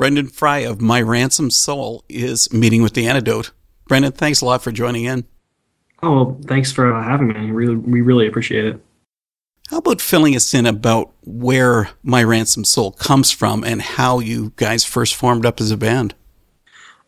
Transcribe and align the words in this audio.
Brendan 0.00 0.28
Fry 0.28 0.60
of 0.60 0.80
My 0.80 1.02
Ransomed 1.02 1.52
Soul 1.52 2.06
is 2.08 2.50
meeting 2.54 2.82
with 2.82 2.94
the 2.94 3.06
antidote. 3.06 3.50
Brendan, 3.86 4.12
thanks 4.12 4.40
a 4.40 4.46
lot 4.46 4.62
for 4.62 4.72
joining 4.72 5.04
in. 5.04 5.26
Oh, 6.02 6.10
well, 6.10 6.40
thanks 6.46 6.72
for 6.72 6.90
uh, 6.90 7.04
having 7.04 7.28
me. 7.28 7.50
Really, 7.50 7.76
we 7.76 8.00
really 8.00 8.26
appreciate 8.26 8.64
it. 8.64 8.80
How 9.68 9.76
about 9.76 10.00
filling 10.00 10.34
us 10.34 10.54
in 10.54 10.64
about 10.64 11.12
where 11.26 11.90
My 12.02 12.24
Ransomed 12.24 12.66
Soul 12.66 12.92
comes 12.92 13.30
from 13.30 13.62
and 13.62 13.82
how 13.82 14.20
you 14.20 14.54
guys 14.56 14.86
first 14.86 15.14
formed 15.14 15.44
up 15.44 15.60
as 15.60 15.70
a 15.70 15.76
band? 15.76 16.14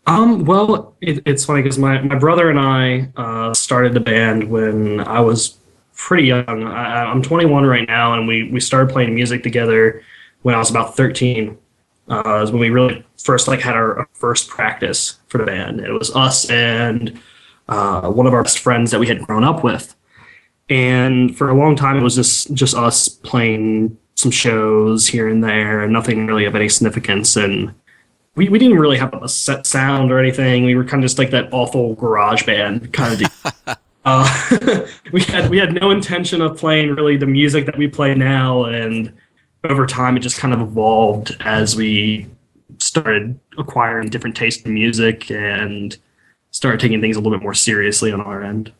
Um, 0.06 0.44
well, 0.44 0.94
it, 1.00 1.22
it's 1.24 1.46
funny 1.46 1.62
because 1.62 1.78
my, 1.78 2.02
my 2.02 2.18
brother 2.18 2.50
and 2.50 2.60
I 2.60 3.08
uh, 3.16 3.54
started 3.54 3.94
the 3.94 4.00
band 4.00 4.50
when 4.50 5.00
I 5.00 5.20
was 5.20 5.56
pretty 5.96 6.24
young. 6.24 6.44
I, 6.64 7.04
I'm 7.04 7.22
21 7.22 7.64
right 7.64 7.88
now, 7.88 8.12
and 8.12 8.28
we, 8.28 8.50
we 8.50 8.60
started 8.60 8.92
playing 8.92 9.14
music 9.14 9.42
together 9.42 10.02
when 10.42 10.54
I 10.54 10.58
was 10.58 10.68
about 10.68 10.94
13. 10.94 11.56
Uh, 12.08 12.42
is 12.42 12.50
when 12.50 12.60
we 12.60 12.70
really 12.70 13.04
first 13.16 13.46
like 13.46 13.60
had 13.60 13.74
our, 13.74 14.00
our 14.00 14.08
first 14.12 14.48
practice 14.48 15.20
for 15.28 15.38
the 15.38 15.44
band. 15.44 15.80
It 15.80 15.92
was 15.92 16.14
us 16.16 16.50
and 16.50 17.20
uh, 17.68 18.10
one 18.10 18.26
of 18.26 18.34
our 18.34 18.42
best 18.42 18.58
friends 18.58 18.90
that 18.90 18.98
we 18.98 19.06
had 19.06 19.22
grown 19.22 19.44
up 19.44 19.62
with, 19.62 19.94
and 20.68 21.36
for 21.36 21.48
a 21.48 21.54
long 21.54 21.76
time 21.76 21.96
it 21.96 22.02
was 22.02 22.16
just 22.16 22.52
just 22.54 22.74
us 22.74 23.08
playing 23.08 23.96
some 24.16 24.30
shows 24.30 25.06
here 25.06 25.28
and 25.28 25.42
there, 25.42 25.82
and 25.82 25.92
nothing 25.92 26.26
really 26.26 26.44
of 26.44 26.54
any 26.54 26.68
significance. 26.68 27.36
And 27.36 27.74
we, 28.34 28.48
we 28.48 28.58
didn't 28.58 28.78
really 28.78 28.98
have 28.98 29.14
a 29.14 29.28
set 29.28 29.66
sound 29.66 30.10
or 30.10 30.18
anything. 30.18 30.64
We 30.64 30.74
were 30.74 30.84
kind 30.84 31.02
of 31.02 31.08
just 31.08 31.18
like 31.18 31.30
that 31.30 31.52
awful 31.52 31.94
garage 31.94 32.44
band 32.44 32.92
kind 32.92 33.22
of 33.22 33.78
uh, 34.04 34.86
we 35.12 35.22
had 35.22 35.50
we 35.50 35.58
had 35.58 35.74
no 35.74 35.90
intention 35.90 36.40
of 36.40 36.56
playing 36.56 36.94
really 36.94 37.16
the 37.16 37.26
music 37.26 37.66
that 37.66 37.76
we 37.76 37.88
play 37.88 38.14
now, 38.14 38.64
and 38.64 39.12
over 39.64 39.86
time 39.86 40.16
it 40.16 40.20
just 40.20 40.38
kind 40.38 40.52
of 40.52 40.60
evolved 40.60 41.36
as 41.40 41.76
we 41.76 42.26
started 42.78 43.38
acquiring 43.58 44.08
different 44.08 44.36
tastes 44.36 44.62
in 44.62 44.74
music 44.74 45.30
and 45.30 45.96
started 46.50 46.80
taking 46.80 47.00
things 47.00 47.16
a 47.16 47.20
little 47.20 47.36
bit 47.36 47.42
more 47.42 47.54
seriously 47.54 48.12
on 48.12 48.20
our 48.20 48.42
end. 48.42 48.72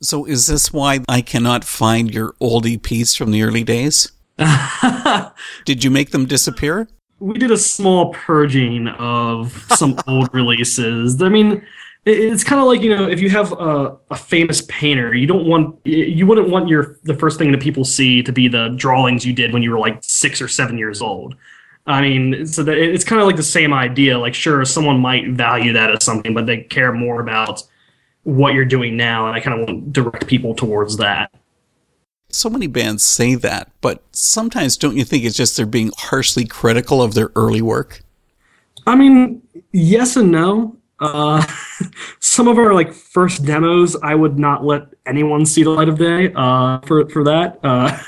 So, 0.00 0.24
is 0.24 0.46
this 0.46 0.72
why 0.72 1.00
I 1.08 1.22
cannot 1.22 1.64
find 1.64 2.12
your 2.14 2.34
old 2.38 2.64
EPs 2.64 3.16
from 3.16 3.32
the 3.32 3.42
early 3.42 3.64
days? 3.64 4.12
Did 5.64 5.82
you 5.82 5.90
make 5.90 6.10
them 6.10 6.26
disappear? 6.26 6.88
We 7.18 7.36
did 7.36 7.50
a 7.50 7.56
small 7.56 8.12
purging 8.12 8.86
of 8.86 9.66
some 9.70 9.98
old 10.06 10.32
releases. 10.32 11.20
I 11.20 11.28
mean, 11.28 11.66
it's 12.08 12.44
kind 12.44 12.60
of 12.60 12.66
like 12.66 12.80
you 12.80 12.94
know 12.94 13.08
if 13.08 13.20
you 13.20 13.30
have 13.30 13.52
a, 13.52 13.96
a, 14.10 14.16
famous 14.16 14.62
painter 14.62 15.14
you 15.14 15.26
don't 15.26 15.46
want 15.46 15.78
you 15.84 16.26
wouldn't 16.26 16.48
want 16.48 16.68
your 16.68 16.96
the 17.04 17.14
first 17.14 17.38
thing 17.38 17.52
that 17.52 17.60
people 17.60 17.84
see 17.84 18.22
to 18.22 18.32
be 18.32 18.48
the 18.48 18.68
drawings 18.76 19.24
you 19.24 19.32
did 19.32 19.52
when 19.52 19.62
you 19.62 19.70
were 19.70 19.78
like 19.78 19.98
six 20.02 20.40
or 20.40 20.48
seven 20.48 20.78
years 20.78 21.00
old. 21.00 21.34
I 21.86 22.02
mean 22.02 22.46
so 22.46 22.62
that 22.62 22.76
it's 22.76 23.04
kind 23.04 23.20
of 23.20 23.26
like 23.26 23.36
the 23.36 23.42
same 23.42 23.72
idea 23.72 24.18
like 24.18 24.34
sure 24.34 24.64
someone 24.64 25.00
might 25.00 25.30
value 25.30 25.72
that 25.72 25.90
as 25.90 26.04
something 26.04 26.34
but 26.34 26.46
they 26.46 26.58
care 26.58 26.92
more 26.92 27.20
about 27.20 27.62
what 28.24 28.52
you're 28.52 28.66
doing 28.66 28.96
now 28.96 29.26
and 29.26 29.34
i 29.34 29.40
kind 29.40 29.58
of 29.58 29.66
want 29.66 29.94
to 29.94 30.02
direct 30.02 30.26
people 30.26 30.54
towards 30.54 30.98
that. 30.98 31.32
So 32.30 32.50
many 32.50 32.66
bands 32.66 33.02
say 33.02 33.34
that 33.36 33.70
but 33.80 34.02
sometimes 34.12 34.76
don't 34.76 34.96
you 34.96 35.04
think 35.04 35.24
it's 35.24 35.36
just 35.36 35.56
they're 35.56 35.66
being 35.66 35.92
harshly 35.96 36.44
critical 36.44 37.02
of 37.02 37.14
their 37.14 37.30
early 37.34 37.62
work? 37.62 38.02
I 38.86 38.94
mean 38.94 39.42
yes 39.72 40.16
and 40.16 40.30
no 40.30 40.78
uh, 41.00 41.44
some 42.20 42.48
of 42.48 42.58
our 42.58 42.74
like 42.74 42.92
first 42.92 43.44
demos, 43.44 43.96
I 44.02 44.14
would 44.14 44.38
not 44.38 44.64
let 44.64 44.88
anyone 45.06 45.46
see 45.46 45.62
the 45.62 45.70
light 45.70 45.88
of 45.88 45.98
day. 45.98 46.32
Uh, 46.34 46.80
for 46.80 47.08
for 47.08 47.24
that, 47.24 47.58
uh, 47.62 47.98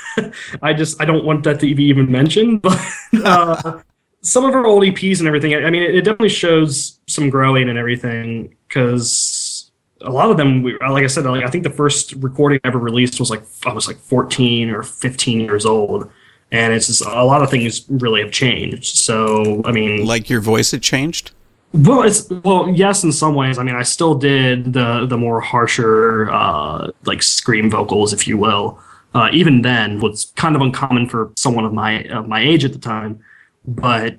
I 0.61 0.73
just 0.73 1.01
I 1.01 1.05
don't 1.05 1.25
want 1.25 1.43
that 1.43 1.59
to 1.61 1.75
be 1.75 1.83
even 1.85 2.11
mentioned. 2.11 2.61
But 3.13 3.25
uh, 3.25 3.81
some 4.21 4.45
of 4.45 4.53
our 4.53 4.65
old 4.65 4.83
EPs 4.83 5.19
and 5.19 5.27
everything, 5.27 5.53
I 5.53 5.69
mean, 5.69 5.83
it 5.83 6.01
definitely 6.01 6.29
shows 6.29 6.99
some 7.07 7.29
growing 7.29 7.69
and 7.69 7.77
everything 7.77 8.55
because 8.67 9.71
a 9.99 10.09
lot 10.09 10.31
of 10.31 10.37
them, 10.37 10.63
we, 10.63 10.77
like 10.79 11.03
I 11.03 11.07
said, 11.07 11.25
like 11.25 11.43
I 11.43 11.49
think 11.49 11.63
the 11.63 11.69
first 11.69 12.13
recording 12.13 12.59
I 12.63 12.69
ever 12.69 12.79
released 12.79 13.19
was 13.19 13.29
like 13.29 13.43
I 13.65 13.73
was 13.73 13.87
like 13.87 13.97
14 13.97 14.69
or 14.69 14.83
15 14.83 15.39
years 15.41 15.65
old. 15.65 16.09
And 16.53 16.73
it's 16.73 16.87
just 16.87 17.05
a 17.05 17.23
lot 17.23 17.41
of 17.41 17.49
things 17.49 17.85
really 17.89 18.21
have 18.21 18.31
changed. 18.31 18.97
So, 18.97 19.61
I 19.63 19.71
mean, 19.71 20.05
like 20.05 20.29
your 20.29 20.41
voice 20.41 20.71
had 20.71 20.81
changed? 20.81 21.31
Well, 21.73 22.03
it's 22.03 22.29
well, 22.29 22.69
yes, 22.69 23.03
in 23.03 23.11
some 23.11 23.33
ways. 23.33 23.57
I 23.57 23.63
mean, 23.63 23.75
I 23.75 23.83
still 23.83 24.15
did 24.15 24.73
the 24.73 25.05
the 25.05 25.17
more 25.17 25.39
harsher, 25.39 26.29
uh, 26.29 26.91
like 27.05 27.23
scream 27.23 27.69
vocals, 27.69 28.11
if 28.11 28.27
you 28.27 28.37
will. 28.37 28.79
Uh, 29.13 29.29
even 29.31 29.61
then, 29.61 29.99
was 29.99 30.31
kind 30.35 30.55
of 30.55 30.61
uncommon 30.61 31.07
for 31.07 31.31
someone 31.37 31.65
of 31.65 31.73
my 31.73 32.03
of 32.03 32.27
my 32.27 32.41
age 32.41 32.65
at 32.65 32.73
the 32.73 32.79
time. 32.79 33.19
But 33.65 34.17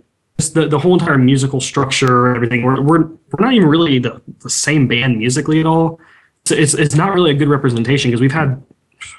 the 0.54 0.66
the 0.66 0.78
whole 0.78 0.94
entire 0.94 1.18
musical 1.18 1.60
structure 1.60 2.34
everything, 2.34 2.62
we're 2.62 2.80
we're 2.80 3.04
we're 3.04 3.44
not 3.44 3.52
even 3.52 3.68
really 3.68 3.98
the, 3.98 4.20
the 4.40 4.50
same 4.50 4.88
band 4.88 5.18
musically 5.18 5.60
at 5.60 5.66
all. 5.66 6.00
So 6.46 6.54
it's 6.54 6.72
it's 6.74 6.94
not 6.94 7.12
really 7.12 7.30
a 7.32 7.34
good 7.34 7.48
representation 7.48 8.10
because 8.10 8.20
we've 8.20 8.32
had, 8.32 8.62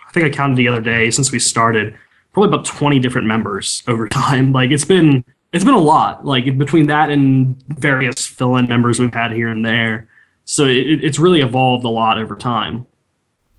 I 0.07 0.11
think 0.11 0.25
I 0.25 0.29
counted 0.29 0.57
the 0.57 0.67
other 0.67 0.81
day 0.81 1.11
since 1.11 1.31
we 1.31 1.37
started, 1.37 1.95
probably 2.33 2.49
about 2.49 2.65
twenty 2.65 2.97
different 2.99 3.27
members 3.27 3.83
over 3.87 4.07
time. 4.09 4.53
Like 4.53 4.71
it's 4.71 4.85
been 4.85 5.23
it's 5.53 5.63
been 5.63 5.73
a 5.73 5.79
lot 5.79 6.25
like 6.25 6.57
between 6.57 6.87
that 6.87 7.09
and 7.09 7.61
various 7.67 8.25
fill-in 8.25 8.67
members 8.67 8.99
we've 8.99 9.13
had 9.13 9.31
here 9.31 9.49
and 9.49 9.65
there. 9.65 10.09
So 10.45 10.65
it, 10.65 11.03
it's 11.03 11.19
really 11.19 11.41
evolved 11.41 11.85
a 11.85 11.89
lot 11.89 12.17
over 12.17 12.35
time. 12.35 12.85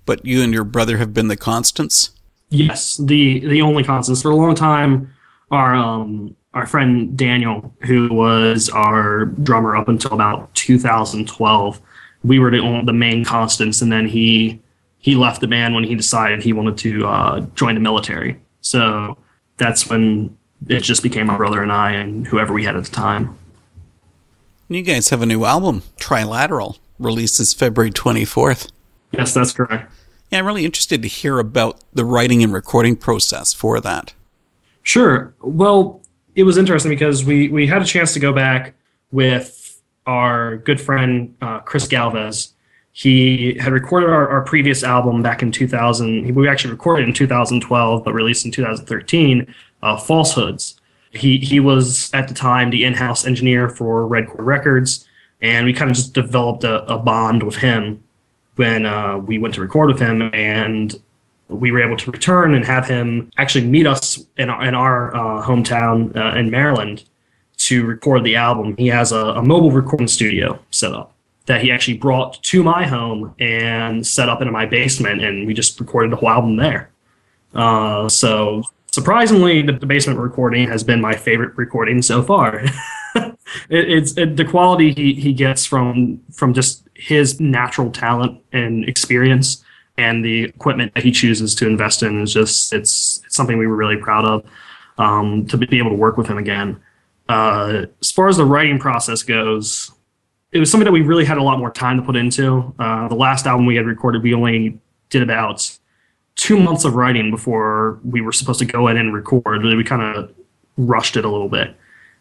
But 0.05 0.23
you 0.23 0.43
and 0.43 0.53
your 0.53 0.63
brother 0.63 0.97
have 0.97 1.13
been 1.13 1.29
the 1.29 1.37
constants? 1.37 2.11
Yes 2.49 2.97
the 2.97 3.39
the 3.39 3.61
only 3.61 3.83
constants 3.83 4.21
for 4.21 4.29
a 4.29 4.35
long 4.35 4.53
time 4.53 5.11
our 5.51 5.73
um 5.73 6.35
our 6.53 6.65
friend 6.65 7.17
daniel 7.17 7.73
who 7.81 8.07
was 8.13 8.69
our 8.69 9.25
drummer 9.25 9.75
up 9.75 9.89
until 9.89 10.13
about 10.13 10.53
2012 10.53 11.81
we 12.23 12.39
were 12.39 12.51
the, 12.51 12.81
the 12.85 12.93
main 12.93 13.25
constants 13.25 13.81
and 13.81 13.91
then 13.91 14.07
he 14.07 14.61
he 15.05 15.13
left 15.13 15.39
the 15.39 15.47
band 15.47 15.75
when 15.75 15.83
he 15.83 15.93
decided 15.93 16.41
he 16.41 16.51
wanted 16.51 16.79
to 16.79 17.05
uh, 17.05 17.39
join 17.53 17.75
the 17.75 17.79
military. 17.79 18.41
So 18.61 19.19
that's 19.57 19.87
when 19.87 20.35
it 20.67 20.81
just 20.81 21.03
became 21.03 21.27
my 21.27 21.37
brother 21.37 21.61
and 21.61 21.71
I 21.71 21.91
and 21.91 22.27
whoever 22.27 22.53
we 22.53 22.63
had 22.63 22.75
at 22.75 22.85
the 22.85 22.91
time. 22.91 23.37
You 24.67 24.81
guys 24.81 25.09
have 25.09 25.21
a 25.21 25.25
new 25.25 25.45
album, 25.45 25.83
Trilateral, 25.97 26.79
releases 26.97 27.53
February 27.53 27.91
24th. 27.91 28.71
Yes, 29.11 29.33
that's 29.33 29.51
correct. 29.51 29.91
Yeah, 30.31 30.39
I'm 30.39 30.45
really 30.47 30.65
interested 30.65 31.01
to 31.03 31.07
hear 31.07 31.37
about 31.37 31.83
the 31.93 32.03
writing 32.03 32.43
and 32.43 32.51
recording 32.51 32.95
process 32.95 33.53
for 33.53 33.79
that. 33.81 34.13
Sure. 34.81 35.33
Well, 35.41 36.01
it 36.35 36.43
was 36.43 36.57
interesting 36.57 36.89
because 36.89 37.23
we, 37.23 37.47
we 37.49 37.67
had 37.67 37.81
a 37.81 37.85
chance 37.85 38.13
to 38.13 38.19
go 38.19 38.33
back 38.33 38.73
with 39.11 39.81
our 40.07 40.57
good 40.57 40.81
friend 40.81 41.35
uh, 41.41 41.59
Chris 41.59 41.87
Galvez. 41.87 42.53
He 42.91 43.55
had 43.59 43.73
recorded 43.73 44.09
our, 44.09 44.27
our 44.29 44.41
previous 44.41 44.83
album 44.83 45.21
back 45.21 45.41
in 45.41 45.51
2000. 45.51 46.33
We 46.33 46.47
actually 46.47 46.71
recorded 46.71 47.07
in 47.07 47.13
2012, 47.13 48.03
but 48.03 48.13
released 48.13 48.45
in 48.45 48.51
2013 48.51 49.53
uh, 49.81 49.97
falsehoods. 49.97 50.79
He 51.11 51.37
he 51.37 51.59
was 51.59 52.09
at 52.13 52.27
the 52.27 52.33
time 52.33 52.69
the 52.69 52.83
in-house 52.83 53.25
engineer 53.25 53.69
for 53.69 54.05
Red 54.05 54.27
Chord 54.27 54.45
Records, 54.45 55.07
and 55.41 55.65
we 55.65 55.73
kind 55.73 55.89
of 55.89 55.95
just 55.95 56.13
developed 56.13 56.63
a, 56.63 56.83
a 56.91 56.97
bond 56.97 57.43
with 57.43 57.55
him 57.55 58.03
when 58.55 58.85
uh, 58.85 59.17
we 59.17 59.37
went 59.37 59.53
to 59.55 59.61
record 59.61 59.89
with 59.89 59.99
him, 59.99 60.29
and 60.33 60.95
we 61.47 61.71
were 61.71 61.81
able 61.81 61.97
to 61.97 62.11
return 62.11 62.53
and 62.55 62.65
have 62.65 62.87
him 62.87 63.29
actually 63.37 63.65
meet 63.65 63.85
us 63.85 64.25
in 64.37 64.49
our, 64.49 64.65
in 64.65 64.73
our 64.73 65.15
uh, 65.15 65.45
hometown 65.45 66.15
uh, 66.15 66.37
in 66.37 66.49
Maryland 66.49 67.03
to 67.57 67.85
record 67.85 68.23
the 68.23 68.35
album. 68.35 68.75
He 68.77 68.87
has 68.87 69.11
a, 69.11 69.17
a 69.17 69.43
mobile 69.43 69.71
recording 69.71 70.07
studio 70.07 70.59
set 70.71 70.93
up 70.93 71.13
that 71.45 71.61
he 71.61 71.71
actually 71.71 71.97
brought 71.97 72.41
to 72.43 72.63
my 72.63 72.85
home 72.85 73.35
and 73.39 74.05
set 74.05 74.27
up 74.27 74.41
into 74.41 74.51
my 74.51 74.65
basement, 74.65 75.23
and 75.23 75.45
we 75.45 75.53
just 75.53 75.79
recorded 75.79 76.11
the 76.11 76.15
whole 76.15 76.29
album 76.29 76.55
there. 76.55 76.89
Uh, 77.53 78.09
so 78.09 78.63
surprisingly, 78.95 79.61
the, 79.61 79.73
the, 79.73 79.85
basement 79.85 80.17
recording 80.17 80.69
has 80.69 80.81
been 80.81 81.01
my 81.01 81.13
favorite 81.13 81.55
recording 81.57 82.01
so 82.01 82.23
far. 82.23 82.59
it, 83.15 83.35
it's 83.69 84.17
it, 84.17 84.37
the 84.37 84.45
quality 84.45 84.93
he, 84.93 85.13
he 85.13 85.33
gets 85.33 85.65
from 85.65 86.21
from 86.31 86.53
just 86.53 86.87
his 86.93 87.41
natural 87.41 87.91
talent 87.91 88.41
and 88.53 88.87
experience 88.87 89.63
and 89.97 90.23
the 90.23 90.43
equipment 90.43 90.93
that 90.95 91.03
he 91.03 91.11
chooses 91.11 91.53
to 91.55 91.67
invest 91.67 92.03
in 92.03 92.21
is 92.21 92.33
just 92.33 92.71
it's, 92.71 93.21
it's 93.25 93.35
something 93.35 93.57
we 93.57 93.67
were 93.67 93.75
really 93.75 93.97
proud 93.97 94.23
of 94.23 94.45
um, 94.97 95.45
to 95.47 95.57
be 95.57 95.77
able 95.77 95.89
to 95.89 95.95
work 95.95 96.15
with 96.17 96.27
him 96.27 96.37
again. 96.37 96.79
Uh, 97.27 97.85
as 98.01 98.11
far 98.11 98.29
as 98.29 98.37
the 98.37 98.45
writing 98.45 98.79
process 98.79 99.23
goes, 99.23 99.91
it 100.53 100.59
was 100.59 100.71
something 100.71 100.85
that 100.85 100.93
we 100.93 101.01
really 101.01 101.25
had 101.25 101.37
a 101.37 101.43
lot 101.43 101.59
more 101.59 101.71
time 101.71 101.97
to 101.97 102.03
put 102.03 102.15
into. 102.15 102.73
Uh, 102.79 103.09
the 103.09 103.15
last 103.15 103.45
album 103.45 103.65
we 103.65 103.75
had 103.75 103.85
recorded, 103.85 104.23
we 104.23 104.33
only 104.33 104.79
did 105.09 105.21
about 105.21 105.77
two 106.35 106.59
months 106.59 106.85
of 106.85 106.95
writing 106.95 107.31
before 107.31 107.99
we 108.03 108.21
were 108.21 108.31
supposed 108.31 108.59
to 108.59 108.65
go 108.65 108.87
in 108.87 108.97
and 108.97 109.13
record. 109.13 109.63
We 109.63 109.83
kind 109.83 110.01
of 110.01 110.33
rushed 110.77 111.17
it 111.17 111.25
a 111.25 111.29
little 111.29 111.49
bit. 111.49 111.75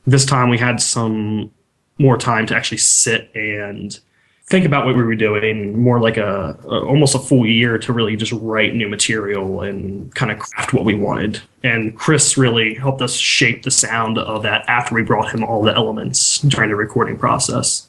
This 0.06 0.25
time 0.25 0.49
we 0.49 0.58
had 0.58 0.81
some 0.81 1.50
more 1.99 2.16
time 2.16 2.46
to 2.46 2.56
actually 2.56 2.78
sit 2.78 3.31
and 3.34 3.99
think 4.46 4.66
about 4.66 4.84
what 4.84 4.94
we 4.94 5.02
were 5.02 5.14
doing 5.14 5.81
more 5.81 6.00
like 6.00 6.16
a, 6.16 6.58
a, 6.64 6.84
almost 6.84 7.14
a 7.14 7.19
full 7.19 7.46
year 7.46 7.78
to 7.78 7.93
really 7.93 8.14
just 8.14 8.32
write 8.32 8.75
new 8.75 8.88
material 8.88 9.62
and 9.62 10.14
kind 10.14 10.31
of 10.31 10.38
craft 10.38 10.75
what 10.75 10.84
we 10.84 10.94
wanted 10.94 11.40
and 11.62 11.96
chris 11.96 12.37
really 12.37 12.75
helped 12.75 13.00
us 13.00 13.14
shape 13.14 13.62
the 13.62 13.70
sound 13.70 14.19
of 14.19 14.43
that 14.43 14.69
after 14.69 14.94
we 14.94 15.02
brought 15.02 15.34
him 15.34 15.43
all 15.43 15.62
the 15.62 15.75
elements 15.75 16.40
during 16.40 16.69
the 16.69 16.76
recording 16.76 17.17
process 17.17 17.88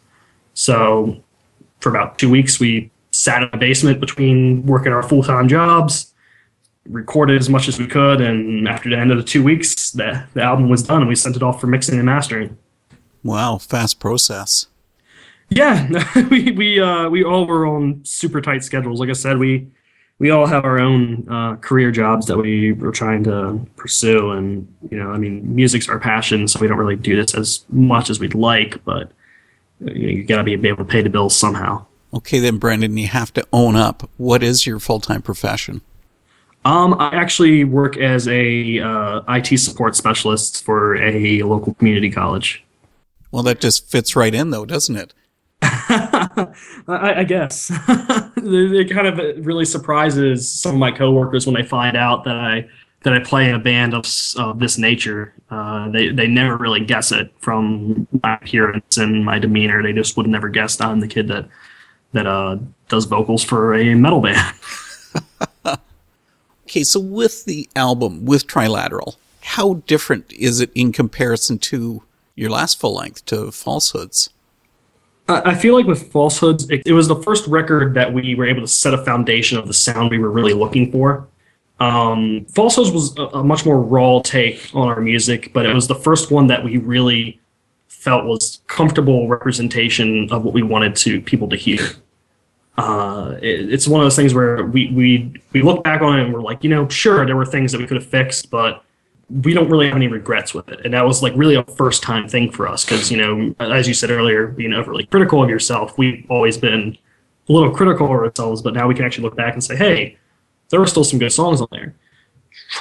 so 0.54 1.22
for 1.82 1.90
about 1.90 2.18
two 2.18 2.30
weeks 2.30 2.58
we 2.58 2.90
sat 3.12 3.44
in 3.44 3.50
the 3.52 3.58
basement 3.58 4.00
between 4.00 4.66
working 4.66 4.94
our 4.94 5.04
full-time 5.04 5.50
jobs 5.50 6.14
recorded 6.90 7.40
as 7.40 7.50
much 7.50 7.68
as 7.68 7.80
we 7.80 7.88
could 7.88 8.22
and 8.22 8.68
after 8.68 8.90
the 8.90 8.98
end 8.98 9.12
of 9.12 9.18
the 9.18 9.24
two 9.24 9.44
weeks 9.44 9.92
the, 9.92 10.24
the 10.34 10.42
album 10.42 10.70
was 10.70 10.84
done 10.84 11.02
and 11.02 11.10
we 11.10 11.16
sent 11.16 11.36
it 11.36 11.44
off 11.44 11.60
for 11.60 11.68
mixing 11.68 11.96
and 11.96 12.06
mastering 12.06 12.58
wow 13.24 13.58
fast 13.58 14.00
process 14.00 14.68
yeah, 15.50 15.88
we 16.30 16.52
we 16.52 16.80
uh, 16.80 17.10
we 17.10 17.24
all 17.24 17.46
were 17.46 17.66
on 17.66 18.04
super 18.04 18.42
tight 18.42 18.64
schedules. 18.64 19.00
Like 19.00 19.10
I 19.10 19.14
said, 19.14 19.38
we 19.38 19.68
we 20.18 20.30
all 20.32 20.46
have 20.46 20.66
our 20.66 20.80
own 20.80 21.28
uh, 21.30 21.56
career 21.58 21.92
jobs 21.92 22.26
that 22.28 22.38
we 22.38 22.72
were 22.72 22.92
trying 22.92 23.24
to 23.26 23.66
pursue, 23.76 24.32
and 24.32 24.68
you 24.90 24.98
know, 24.98 25.12
I 25.12 25.18
mean, 25.18 25.56
music's 25.56 25.88
our 25.90 26.00
passion, 26.00 26.48
so 26.48 26.60
we 26.60 26.68
don't 26.68 26.78
really 26.78 26.96
do 26.96 27.16
this 27.16 27.36
as 27.36 27.66
much 27.70 28.10
as 28.10 28.20
we'd 28.20 28.34
like, 28.34 28.84
but 28.86 29.12
you, 29.80 29.86
know, 29.86 29.94
you 29.94 30.24
gotta 30.24 30.44
be 30.44 30.54
able 30.54 30.78
to 30.78 30.86
pay 30.86 31.02
the 31.02 31.10
bills 31.10 31.36
somehow. 31.36 31.86
Okay, 32.14 32.40
then, 32.40 32.58
Brendan, 32.58 32.98
you 32.98 33.08
have 33.08 33.34
to 33.34 33.46
own 33.52 33.76
up. 33.76 34.10
What 34.18 34.42
is 34.42 34.66
your 34.66 34.80
full 34.80 35.00
time 35.00 35.22
profession? 35.22 35.82
Um, 36.66 36.96
I 37.00 37.16
actually 37.16 37.64
work 37.64 37.96
as 37.96 38.28
a 38.28 38.80
uh, 38.80 39.22
IT 39.30 39.60
support 39.60 39.96
specialist 39.96 40.66
for 40.66 40.96
a 40.98 41.44
local 41.44 41.76
community 41.76 42.10
college. 42.10 42.64
Well, 43.32 43.44
that 43.44 43.62
just 43.62 43.90
fits 43.90 44.16
right 44.16 44.34
in, 44.34 44.50
though, 44.50 44.66
doesn't 44.66 44.96
it? 44.96 45.14
I, 45.62 46.50
I, 46.88 47.24
guess 47.24 47.72
it 48.38 48.90
kind 48.90 49.08
of 49.08 49.46
really 49.46 49.66
surprises 49.66 50.50
some 50.50 50.74
of 50.74 50.80
my 50.80 50.92
coworkers 50.92 51.46
when 51.46 51.56
they 51.56 51.64
find 51.64 51.96
out 51.96 52.24
that 52.26 52.36
I 52.36 52.68
that 53.04 53.14
I 53.14 53.20
play 53.20 53.48
in 53.50 53.56
a 53.56 53.60
band 53.60 53.94
of, 53.94 54.06
of 54.38 54.60
this 54.60 54.78
nature. 54.78 55.34
Uh, 55.50 55.90
they 55.90 56.10
they 56.10 56.28
never 56.28 56.58
really 56.58 56.84
guess 56.84 57.12
it 57.12 57.32
from 57.40 58.08
my 58.24 58.36
appearance 58.36 58.98
and 58.98 59.24
my 59.24 59.40
demeanor. 59.40 59.82
They 59.82 59.94
just 59.94 60.18
would 60.18 60.28
never 60.28 60.50
guess 60.50 60.80
I'm 60.82 61.00
the 61.00 61.08
kid 61.08 61.28
that 61.30 61.48
that 62.14 62.28
uh, 62.28 62.58
does 62.90 63.06
vocals 63.06 63.44
for 63.44 63.76
a 63.76 63.94
metal 63.96 64.22
band. 64.22 64.56
okay, 66.76 66.84
so 66.84 67.00
with 67.00 67.46
the 67.46 67.70
album 67.74 68.26
with 68.26 68.48
Trilateral, 68.48 69.16
how 69.42 69.76
different 69.88 70.34
is 70.34 70.60
it 70.60 70.72
in 70.76 70.92
comparison 70.92 71.58
to 71.60 72.04
your 72.36 72.50
last 72.50 72.82
full 72.82 72.96
length 72.96 73.26
to 73.28 73.50
Falsehoods? 73.50 74.30
I 75.30 75.56
feel 75.56 75.74
like 75.74 75.88
with 75.88 76.12
Falsehoods, 76.12 76.70
it, 76.70 76.84
it, 76.86 76.92
was 76.92 77.08
the 77.08 77.16
first 77.16 77.48
record 77.48 77.94
that 77.94 78.14
we 78.14 78.36
were 78.36 78.46
able 78.46 78.62
to 78.62 78.68
set 78.68 78.94
a 78.94 79.04
foundation 79.04 79.58
of 79.58 79.68
the 79.68 79.74
sound 79.74 80.12
we 80.12 80.20
were 80.20 80.30
really 80.30 80.54
looking 80.54 80.92
for. 80.92 81.28
Um, 81.80 82.46
Falsehoods 82.54 82.92
was 82.92 83.18
a, 83.18 83.24
a, 83.28 83.44
much 83.44 83.66
more 83.66 83.82
raw 83.82 84.22
take 84.22 84.70
on 84.76 84.88
our 84.88 85.00
music, 85.00 85.52
but 85.54 85.66
it 85.66 85.74
was 85.74 85.88
the 85.88 85.96
first 85.96 86.30
one 86.30 86.48
that 86.48 86.64
we 86.64 86.78
really 86.78 87.40
felt 87.88 88.26
was 88.26 88.60
comfortable 88.68 89.28
representation 89.28 90.30
of 90.32 90.44
what 90.44 90.54
we 90.54 90.62
wanted 90.62 90.96
to 90.98 91.22
people 91.22 91.50
to 91.50 91.56
hear. 91.56 91.80
Uh, 92.78 93.36
it, 93.42 93.72
it's 93.72 93.88
one 93.88 94.02
of 94.02 94.06
those 94.06 94.16
things 94.16 94.34
where 94.34 94.66
we, 94.66 94.92
we 94.92 95.34
we 95.54 95.62
look 95.62 95.84
back 95.84 96.02
on 96.02 96.20
it 96.20 96.26
and 96.26 96.34
we're 96.34 96.42
like, 96.42 96.64
you 96.64 96.70
know, 96.70 96.88
sure, 96.90 97.26
there 97.26 97.36
were 97.36 97.46
things 97.46 97.72
that 97.72 97.80
we 97.80 97.88
could 97.88 97.96
have 97.96 98.06
fixed, 98.06 98.50
but 98.50 98.84
we 99.30 99.54
don't 99.54 99.70
really 99.70 99.88
have 99.88 99.96
any 99.96 100.08
regrets 100.08 100.54
with 100.54 100.68
it. 100.70 100.82
And 100.84 100.94
that 100.94 101.06
was 101.06 101.24
like 101.24 101.34
really 101.36 101.56
a 101.56 101.64
first 101.64 102.04
time 102.04 102.28
thing 102.28 102.52
for 102.52 102.68
us 102.68 102.86
because, 102.86 103.10
you 103.10 103.18
know, 103.18 103.56
as 103.60 103.88
you 103.88 103.94
said 103.94 104.12
earlier, 104.12 104.48
being 104.48 104.74
overly 104.74 105.06
critical 105.06 105.42
of 105.42 105.50
yourself, 105.50 105.98
we've 105.98 106.26
always 106.30 106.58
been 106.58 106.98
a 107.48 107.52
little 107.52 107.72
critical 107.72 108.06
of 108.08 108.12
ourselves, 108.12 108.62
but 108.62 108.74
now 108.74 108.88
we 108.88 108.94
can 108.94 109.06
actually 109.06 109.24
look 109.24 109.36
back 109.36 109.54
and 109.54 109.64
say, 109.64 109.76
hey, 109.76 110.18
there 110.70 110.80
were 110.80 110.88
still 110.88 111.04
some 111.04 111.20
good 111.20 111.32
songs 111.32 111.62
on 111.62 111.68
there. 111.72 111.96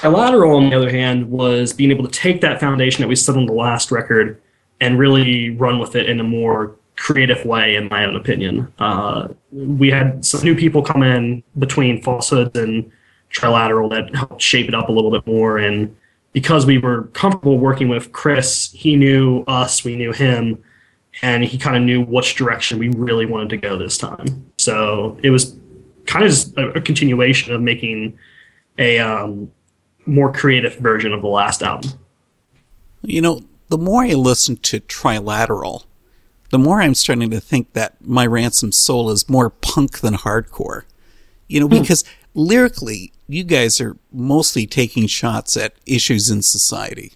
Trilateral, 0.00 0.56
on 0.56 0.70
the 0.70 0.76
other 0.76 0.90
hand, 0.90 1.30
was 1.30 1.72
being 1.72 1.90
able 1.90 2.04
to 2.04 2.10
take 2.10 2.40
that 2.40 2.60
foundation 2.60 3.02
that 3.02 3.08
we 3.08 3.16
set 3.16 3.36
on 3.36 3.46
the 3.46 3.52
last 3.52 3.90
record 3.90 4.40
and 4.80 4.98
really 4.98 5.50
run 5.50 5.78
with 5.78 5.94
it 5.94 6.08
in 6.08 6.20
a 6.20 6.24
more 6.24 6.76
creative 6.96 7.44
way, 7.44 7.76
in 7.76 7.88
my 7.88 8.04
own 8.04 8.16
opinion. 8.16 8.72
Uh, 8.78 9.28
we 9.52 9.90
had 9.90 10.24
some 10.24 10.42
new 10.42 10.54
people 10.54 10.82
come 10.82 11.02
in 11.02 11.42
between 11.58 12.02
Falsehoods 12.02 12.56
and 12.56 12.90
Trilateral 13.32 13.90
that 13.90 14.14
helped 14.14 14.40
shape 14.40 14.68
it 14.68 14.74
up 14.74 14.88
a 14.88 14.92
little 14.92 15.10
bit 15.10 15.26
more 15.26 15.58
and 15.58 15.94
because 16.34 16.66
we 16.66 16.78
were 16.78 17.04
comfortable 17.14 17.58
working 17.58 17.88
with 17.88 18.12
Chris, 18.12 18.70
he 18.72 18.96
knew 18.96 19.44
us, 19.46 19.84
we 19.84 19.96
knew 19.96 20.12
him, 20.12 20.62
and 21.22 21.44
he 21.44 21.56
kind 21.56 21.76
of 21.76 21.82
knew 21.82 22.02
which 22.02 22.34
direction 22.34 22.78
we 22.78 22.88
really 22.90 23.24
wanted 23.24 23.48
to 23.50 23.56
go 23.56 23.78
this 23.78 23.96
time. 23.96 24.50
So 24.58 25.16
it 25.22 25.30
was 25.30 25.56
kind 26.06 26.26
of 26.26 26.58
a, 26.58 26.70
a 26.72 26.80
continuation 26.80 27.54
of 27.54 27.62
making 27.62 28.18
a 28.78 28.98
um, 28.98 29.50
more 30.06 30.32
creative 30.32 30.76
version 30.78 31.12
of 31.12 31.22
the 31.22 31.28
last 31.28 31.62
album. 31.62 31.92
You 33.02 33.22
know, 33.22 33.42
the 33.68 33.78
more 33.78 34.02
I 34.02 34.14
listen 34.14 34.56
to 34.56 34.80
Trilateral, 34.80 35.84
the 36.50 36.58
more 36.58 36.80
I'm 36.80 36.94
starting 36.94 37.30
to 37.30 37.40
think 37.40 37.72
that 37.72 37.96
My 38.04 38.26
Ransomed 38.26 38.74
Soul 38.74 39.10
is 39.10 39.28
more 39.28 39.50
punk 39.50 40.00
than 40.00 40.14
hardcore. 40.14 40.82
You 41.48 41.60
know, 41.60 41.68
hmm. 41.68 41.80
because 41.80 42.04
lyrically, 42.34 43.12
you 43.28 43.44
guys 43.44 43.80
are 43.80 43.96
mostly 44.12 44.66
taking 44.66 45.06
shots 45.06 45.56
at 45.56 45.74
issues 45.86 46.30
in 46.30 46.42
society. 46.42 47.12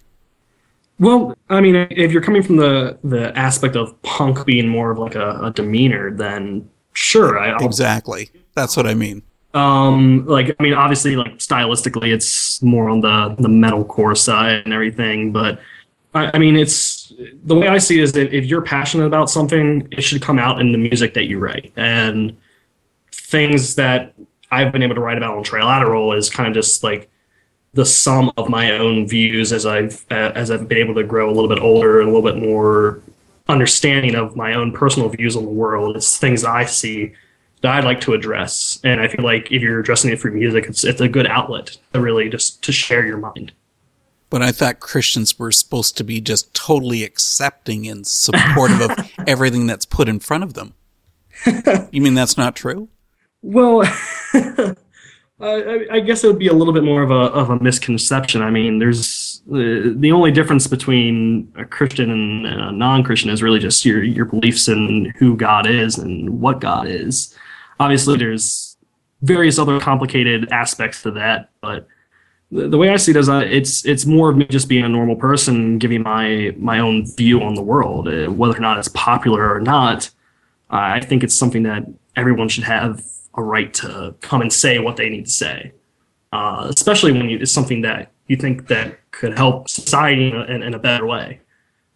Well, 0.99 1.37
I 1.49 1.61
mean, 1.61 1.75
if 1.91 2.11
you're 2.11 2.21
coming 2.21 2.43
from 2.43 2.57
the 2.57 2.97
the 3.03 3.35
aspect 3.37 3.75
of 3.75 3.99
punk 4.01 4.45
being 4.45 4.67
more 4.67 4.91
of 4.91 4.99
like 4.99 5.15
a, 5.15 5.39
a 5.43 5.51
demeanor, 5.51 6.11
then 6.11 6.69
sure, 6.93 7.39
I, 7.39 7.55
exactly. 7.63 8.29
That's 8.55 8.75
what 8.75 8.85
I 8.85 8.93
mean. 8.93 9.23
Um, 9.53 10.25
like 10.25 10.55
I 10.59 10.63
mean, 10.63 10.73
obviously, 10.73 11.15
like 11.15 11.37
stylistically, 11.37 12.13
it's 12.13 12.61
more 12.61 12.89
on 12.89 12.99
the 12.99 13.35
the 13.39 13.47
metalcore 13.47 14.17
side 14.17 14.63
and 14.65 14.73
everything, 14.73 15.31
but 15.31 15.59
I, 16.13 16.31
I 16.33 16.37
mean, 16.37 16.57
it's 16.57 16.98
the 17.43 17.55
way 17.55 17.67
I 17.67 17.77
see 17.77 17.99
it 17.99 18.03
is 18.03 18.11
that 18.13 18.33
if 18.33 18.45
you're 18.45 18.61
passionate 18.61 19.05
about 19.05 19.29
something, 19.29 19.87
it 19.91 20.01
should 20.01 20.21
come 20.21 20.39
out 20.39 20.59
in 20.61 20.71
the 20.71 20.77
music 20.77 21.13
that 21.15 21.25
you 21.25 21.39
write 21.39 21.71
and 21.75 22.37
things 23.11 23.75
that 23.75 24.13
I've 24.51 24.71
been 24.71 24.83
able 24.83 24.95
to 24.95 25.01
write 25.01 25.17
about 25.17 25.37
on 25.37 25.43
Trilateral 25.43 26.17
is 26.17 26.29
kind 26.29 26.47
of 26.47 26.53
just 26.53 26.83
like 26.83 27.09
the 27.73 27.85
sum 27.85 28.31
of 28.37 28.49
my 28.49 28.71
own 28.71 29.07
views 29.07 29.53
as 29.53 29.65
I've 29.65 30.05
as 30.09 30.49
I've 30.49 30.67
been 30.67 30.79
able 30.79 30.95
to 30.95 31.03
grow 31.03 31.29
a 31.29 31.33
little 31.33 31.49
bit 31.49 31.59
older 31.59 32.01
and 32.01 32.09
a 32.09 32.11
little 32.13 32.27
bit 32.27 32.41
more 32.41 33.01
understanding 33.47 34.15
of 34.15 34.35
my 34.35 34.53
own 34.53 34.71
personal 34.71 35.09
views 35.09 35.35
on 35.35 35.45
the 35.45 35.51
world. 35.51 35.95
It's 35.95 36.17
things 36.17 36.43
I 36.43 36.65
see 36.65 37.13
that 37.61 37.73
I'd 37.73 37.83
like 37.83 38.01
to 38.01 38.13
address, 38.13 38.79
and 38.83 39.01
I 39.01 39.07
feel 39.07 39.23
like 39.23 39.51
if 39.51 39.61
you're 39.61 39.79
addressing 39.79 40.11
it 40.11 40.19
through 40.19 40.33
music, 40.33 40.65
it's 40.65 40.83
it's 40.83 41.01
a 41.01 41.07
good 41.07 41.27
outlet 41.27 41.77
to 41.93 42.01
really 42.01 42.29
just 42.29 42.63
to 42.63 42.71
share 42.71 43.05
your 43.05 43.17
mind. 43.17 43.51
But 44.29 44.41
I 44.43 44.51
thought 44.51 44.79
Christians 44.79 45.39
were 45.39 45.51
supposed 45.51 45.97
to 45.97 46.03
be 46.03 46.21
just 46.21 46.53
totally 46.53 47.03
accepting 47.03 47.87
and 47.87 48.05
supportive 48.05 48.81
of 48.81 49.11
everything 49.27 49.65
that's 49.65 49.85
put 49.85 50.07
in 50.07 50.19
front 50.19 50.43
of 50.43 50.53
them. 50.53 50.73
You 51.91 52.01
mean 52.01 52.13
that's 52.13 52.37
not 52.37 52.55
true? 52.55 52.89
Well, 53.41 53.83
I, 55.41 55.85
I, 55.91 55.99
guess 56.01 56.23
it 56.23 56.27
would 56.27 56.39
be 56.39 56.47
a 56.47 56.53
little 56.53 56.73
bit 56.73 56.83
more 56.83 57.01
of 57.01 57.11
a 57.11 57.31
of 57.31 57.49
a 57.49 57.59
misconception. 57.59 58.41
I 58.41 58.49
mean, 58.49 58.79
there's 58.79 59.41
uh, 59.49 59.95
the 59.95 60.11
only 60.13 60.31
difference 60.31 60.67
between 60.67 61.51
a 61.55 61.63
Christian 61.63 62.11
and 62.11 62.45
a 62.45 62.71
non-Christian 62.73 63.29
is 63.29 63.41
really 63.41 63.59
just 63.59 63.85
your 63.85 64.03
your 64.03 64.25
beliefs 64.25 64.67
in 64.67 65.13
who 65.17 65.37
God 65.37 65.65
is 65.65 65.97
and 65.97 66.41
what 66.41 66.59
God 66.59 66.87
is. 66.87 67.33
Obviously, 67.79 68.17
there's 68.17 68.75
various 69.21 69.57
other 69.57 69.79
complicated 69.79 70.51
aspects 70.51 71.03
to 71.03 71.11
that, 71.11 71.49
but 71.61 71.87
the, 72.51 72.77
way 72.77 72.89
I 72.89 72.97
see 72.97 73.11
it 73.11 73.17
is, 73.17 73.29
uh, 73.29 73.45
it's 73.47 73.85
it's 73.85 74.05
more 74.05 74.29
of 74.29 74.37
me 74.37 74.45
just 74.45 74.67
being 74.67 74.83
a 74.83 74.89
normal 74.89 75.15
person, 75.15 75.77
giving 75.77 76.01
my 76.01 76.53
my 76.57 76.79
own 76.79 77.05
view 77.15 77.41
on 77.41 77.53
the 77.53 77.61
world, 77.61 78.07
uh, 78.07 78.27
whether 78.27 78.57
or 78.57 78.59
not 78.59 78.77
it's 78.77 78.87
popular 78.89 79.53
or 79.53 79.59
not. 79.59 80.09
I 80.69 80.99
think 80.99 81.23
it's 81.23 81.35
something 81.35 81.63
that 81.63 81.83
everyone 82.15 82.49
should 82.49 82.63
have 82.63 83.03
a 83.35 83.43
right 83.43 83.73
to 83.75 84.15
come 84.21 84.41
and 84.41 84.51
say 84.51 84.79
what 84.79 84.97
they 84.97 85.09
need 85.09 85.25
to 85.25 85.31
say, 85.31 85.71
uh, 86.31 86.67
especially 86.69 87.11
when 87.11 87.29
you, 87.29 87.39
it's 87.39 87.51
something 87.51 87.81
that 87.81 88.11
you 88.27 88.35
think 88.35 88.67
that 88.67 88.99
could 89.11 89.37
help 89.37 89.69
society 89.69 90.29
in, 90.29 90.63
in 90.63 90.73
a 90.73 90.79
better 90.79 91.05
way. 91.05 91.41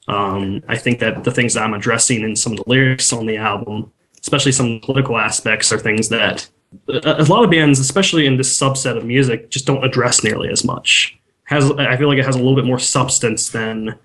Um, 0.07 0.63
I 0.67 0.77
think 0.77 0.99
that 0.99 1.23
the 1.23 1.31
things 1.31 1.53
that 1.53 1.63
I'm 1.63 1.73
addressing 1.73 2.23
in 2.23 2.35
some 2.35 2.53
of 2.53 2.59
the 2.59 2.69
lyrics 2.69 3.13
on 3.13 3.25
the 3.25 3.37
album, 3.37 3.91
especially 4.21 4.51
some 4.51 4.79
political 4.81 5.17
aspects, 5.17 5.71
are 5.71 5.79
things 5.79 6.09
that 6.09 6.49
a 6.87 7.23
lot 7.23 7.43
of 7.43 7.51
bands, 7.51 7.79
especially 7.79 8.25
in 8.25 8.37
this 8.37 8.57
subset 8.57 8.97
of 8.97 9.05
music, 9.05 9.49
just 9.49 9.65
don't 9.65 9.83
address 9.83 10.23
nearly 10.23 10.49
as 10.49 10.63
much. 10.63 11.17
Has 11.45 11.71
I 11.71 11.97
feel 11.97 12.07
like 12.07 12.17
it 12.17 12.25
has 12.25 12.35
a 12.35 12.39
little 12.39 12.55
bit 12.55 12.65
more 12.65 12.79
substance 12.79 13.49
than 13.49 13.97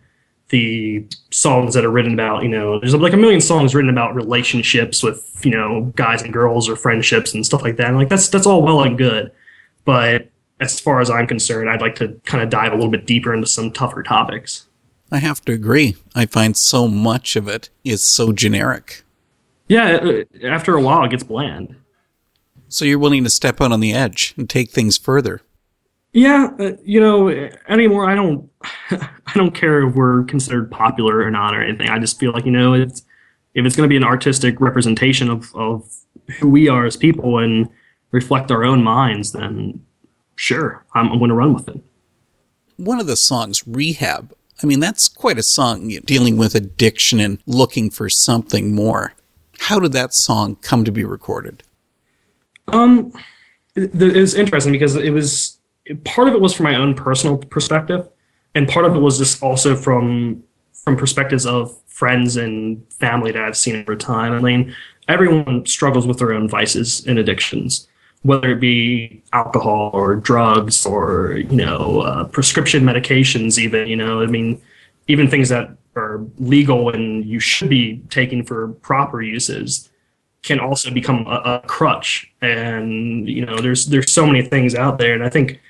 the 0.49 1.07
songs 1.31 1.75
that 1.75 1.85
are 1.85 1.91
written 1.91 2.15
about, 2.15 2.43
you 2.43 2.49
know, 2.49 2.81
there's 2.81 2.95
like 2.95 3.13
a 3.13 3.19
million 3.19 3.41
songs 3.41 3.75
written 3.75 3.91
about 3.91 4.15
relationships 4.15 5.03
with, 5.03 5.41
you 5.45 5.51
know, 5.51 5.93
guys 5.95 6.23
and 6.23 6.33
girls 6.33 6.69
or 6.69 6.77
friendships 6.77 7.35
and 7.35 7.45
stuff 7.45 7.63
like 7.63 7.77
that. 7.77 7.89
And 7.89 7.97
like 7.97 8.09
that's 8.09 8.29
that's 8.29 8.47
all 8.47 8.63
well 8.63 8.83
and 8.83 8.97
good. 8.97 9.31
But 9.85 10.29
as 10.61 10.81
far 10.81 11.01
as 11.01 11.11
I'm 11.11 11.27
concerned, 11.27 11.71
I'd 11.71 11.81
like 11.81 11.95
to 11.97 12.21
kind 12.25 12.43
of 12.43 12.51
dive 12.51 12.73
a 12.73 12.75
little 12.75 12.91
bit 12.91 13.07
deeper 13.07 13.33
into 13.33 13.47
some 13.47 13.71
tougher 13.71 14.03
topics. 14.03 14.67
I 15.11 15.19
have 15.19 15.43
to 15.43 15.53
agree. 15.53 15.97
I 16.15 16.27
find 16.27 16.57
so 16.57 16.89
much 16.89 17.37
of 17.37 17.49
it 17.49 17.71
is 17.85 18.03
so 18.03 18.33
generic. 18.33 19.03
Yeah, 19.69 19.97
uh, 19.97 20.47
after 20.47 20.75
a 20.75 20.81
while, 20.81 21.05
it 21.05 21.11
gets 21.11 21.23
bland. 21.23 21.77
So 22.69 22.85
you're 22.85 22.99
willing 22.99 23.25
to 23.25 23.31
step 23.31 23.61
out 23.61 23.73
on 23.73 23.81
the 23.81 23.93
edge 23.93 24.35
and 24.37 24.49
take 24.49 24.71
things 24.71 24.97
further. 24.97 25.43
Yeah, 26.13 26.51
uh, 26.59 26.73
you 26.85 27.01
know, 27.01 27.29
anymore 27.69 28.09
I 28.09 28.15
don't 28.15 28.51
I 28.91 29.35
don't 29.35 29.55
care 29.55 29.87
if 29.87 29.95
we're 29.95 30.25
considered 30.25 30.71
popular 30.71 31.19
or 31.19 31.31
not 31.31 31.55
or 31.55 31.63
anything. 31.63 31.89
I 31.89 31.99
just 31.99 32.19
feel 32.19 32.33
like, 32.33 32.45
you 32.45 32.53
know, 32.53 32.75
it's 32.75 33.03
if 33.55 33.65
it's 33.67 33.77
going 33.77 33.89
to 33.89 33.93
be 33.93 33.97
an 33.97 34.05
artistic 34.05 34.61
representation 34.61 35.29
of 35.29 35.55
of 35.55 35.89
who 36.39 36.49
we 36.49 36.69
are 36.69 36.85
as 36.87 36.97
people 36.97 37.39
and 37.39 37.69
reflect 38.11 38.51
our 38.51 38.65
own 38.65 38.83
minds, 38.83 39.33
then 39.33 39.85
sure, 40.37 40.85
I'm, 40.95 41.11
I'm 41.11 41.19
going 41.19 41.31
to 41.31 41.35
run 41.35 41.55
with 41.55 41.69
it. 41.69 41.81
One 42.77 43.01
of 43.01 43.07
the 43.07 43.17
songs, 43.17 43.67
Rehab, 43.67 44.35
I 44.63 44.67
mean, 44.67 44.81
that's 44.81 45.09
quite 45.09 45.39
a 45.39 45.43
song 45.43 45.89
dealing 46.05 46.37
with 46.37 46.55
addiction 46.55 47.21
and 47.21 47.39
looking 47.47 47.91
for 47.91 48.09
something 48.09 48.75
more. 48.75 49.15
How 49.59 49.79
did 49.79 49.93
that 49.93 50.15
song 50.15 50.57
come 50.57 50.85
to 50.85 50.93
be 50.93 51.05
recorded? 51.05 51.63
Um, 52.73 53.13
it, 53.75 53.95
it 53.95 54.21
was 54.21 54.35
interesting 54.35 54.73
because 54.73 54.97
it 54.97 55.11
was 55.11 55.59
part 56.05 56.29
of 56.29 56.35
it 56.35 56.41
was 56.41 56.55
from 56.55 56.65
my 56.65 56.75
own 56.75 56.95
personal 56.95 57.39
perspective, 57.39 58.09
and 58.55 58.69
part 58.69 58.85
of 58.85 58.95
it 58.95 58.99
was 58.99 59.19
just 59.19 59.43
also 59.43 59.77
from 59.77 60.43
from 60.73 60.97
perspectives 60.97 61.47
of 61.47 61.77
friends 61.87 62.37
and 62.37 62.83
family 62.93 63.33
that 63.33 63.43
I've 63.43 63.57
seen 63.57 63.77
over 63.77 63.97
time. 63.97 64.33
I 64.33 64.41
mean, 64.41 64.75
everyone 65.09 65.67
struggles 65.67 66.07
with 66.07 66.19
their 66.19 66.33
own 66.33 66.49
vices 66.49 67.05
and 67.07 67.19
addictions, 67.19 67.89
whether 68.23 68.53
it 68.53 68.61
be 68.61 69.23
alcohol 69.33 69.91
or 69.93 70.17
drugs 70.17 70.87
or 70.87 71.39
you 71.39 71.57
know 71.57 72.01
uh, 72.01 72.25
prescription 72.25 72.85
medications. 72.85 73.59
Even 73.59 73.89
you 73.89 73.97
know, 73.97 74.23
I 74.23 74.27
mean, 74.27 74.61
even 75.09 75.29
things 75.29 75.49
that 75.49 75.71
are 75.97 76.25
legal 76.39 76.91
and 76.91 77.25
you 77.25 77.41
should 77.41 77.69
be 77.69 78.01
taking 78.09 78.45
for 78.45 78.69
proper 78.69 79.21
uses 79.21 79.89
can 80.42 80.61
also 80.61 80.90
become 80.90 81.26
a, 81.26 81.62
a 81.62 81.62
crutch. 81.66 82.33
And 82.40 83.28
you 83.28 83.45
know, 83.45 83.59
there's 83.59 83.87
there's 83.87 84.12
so 84.12 84.26
many 84.26 84.42
things 84.42 84.75
out 84.75 84.99
there, 84.99 85.14
and 85.14 85.25
I 85.25 85.28
think 85.28 85.61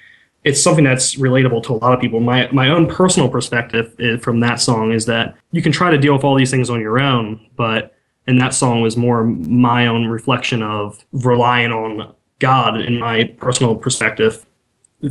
it's 0.45 0.63
something 0.63 0.85
that's 0.85 1.17
relatable 1.17 1.63
to 1.65 1.73
a 1.73 1.77
lot 1.77 1.93
of 1.93 2.01
people. 2.01 2.21
My 2.21 2.49
my 2.53 2.69
own 2.71 2.87
personal 2.87 3.29
perspective 3.29 3.95
eh, 3.99 4.17
from 4.19 4.41
that 4.41 4.61
song 4.61 4.93
is 4.93 5.07
that 5.07 5.37
you 5.53 5.63
can 5.63 5.73
try 5.73 5.91
to 5.91 5.99
deal 5.99 6.13
with 6.15 6.25
all 6.25 6.37
these 6.37 6.51
things 6.51 6.71
on 6.71 6.81
your 6.81 6.99
own, 6.99 7.45
but 7.57 7.95
and 8.27 8.41
that 8.41 8.55
song 8.55 8.83
was 8.83 8.97
more 8.97 9.25
my 9.25 9.87
own 9.87 10.07
reflection 10.07 10.63
of 10.63 11.05
relying 11.13 11.73
on 11.73 12.15
God 12.39 12.81
in 12.81 12.99
my 12.99 13.25
personal 13.39 13.75
perspective 13.75 14.45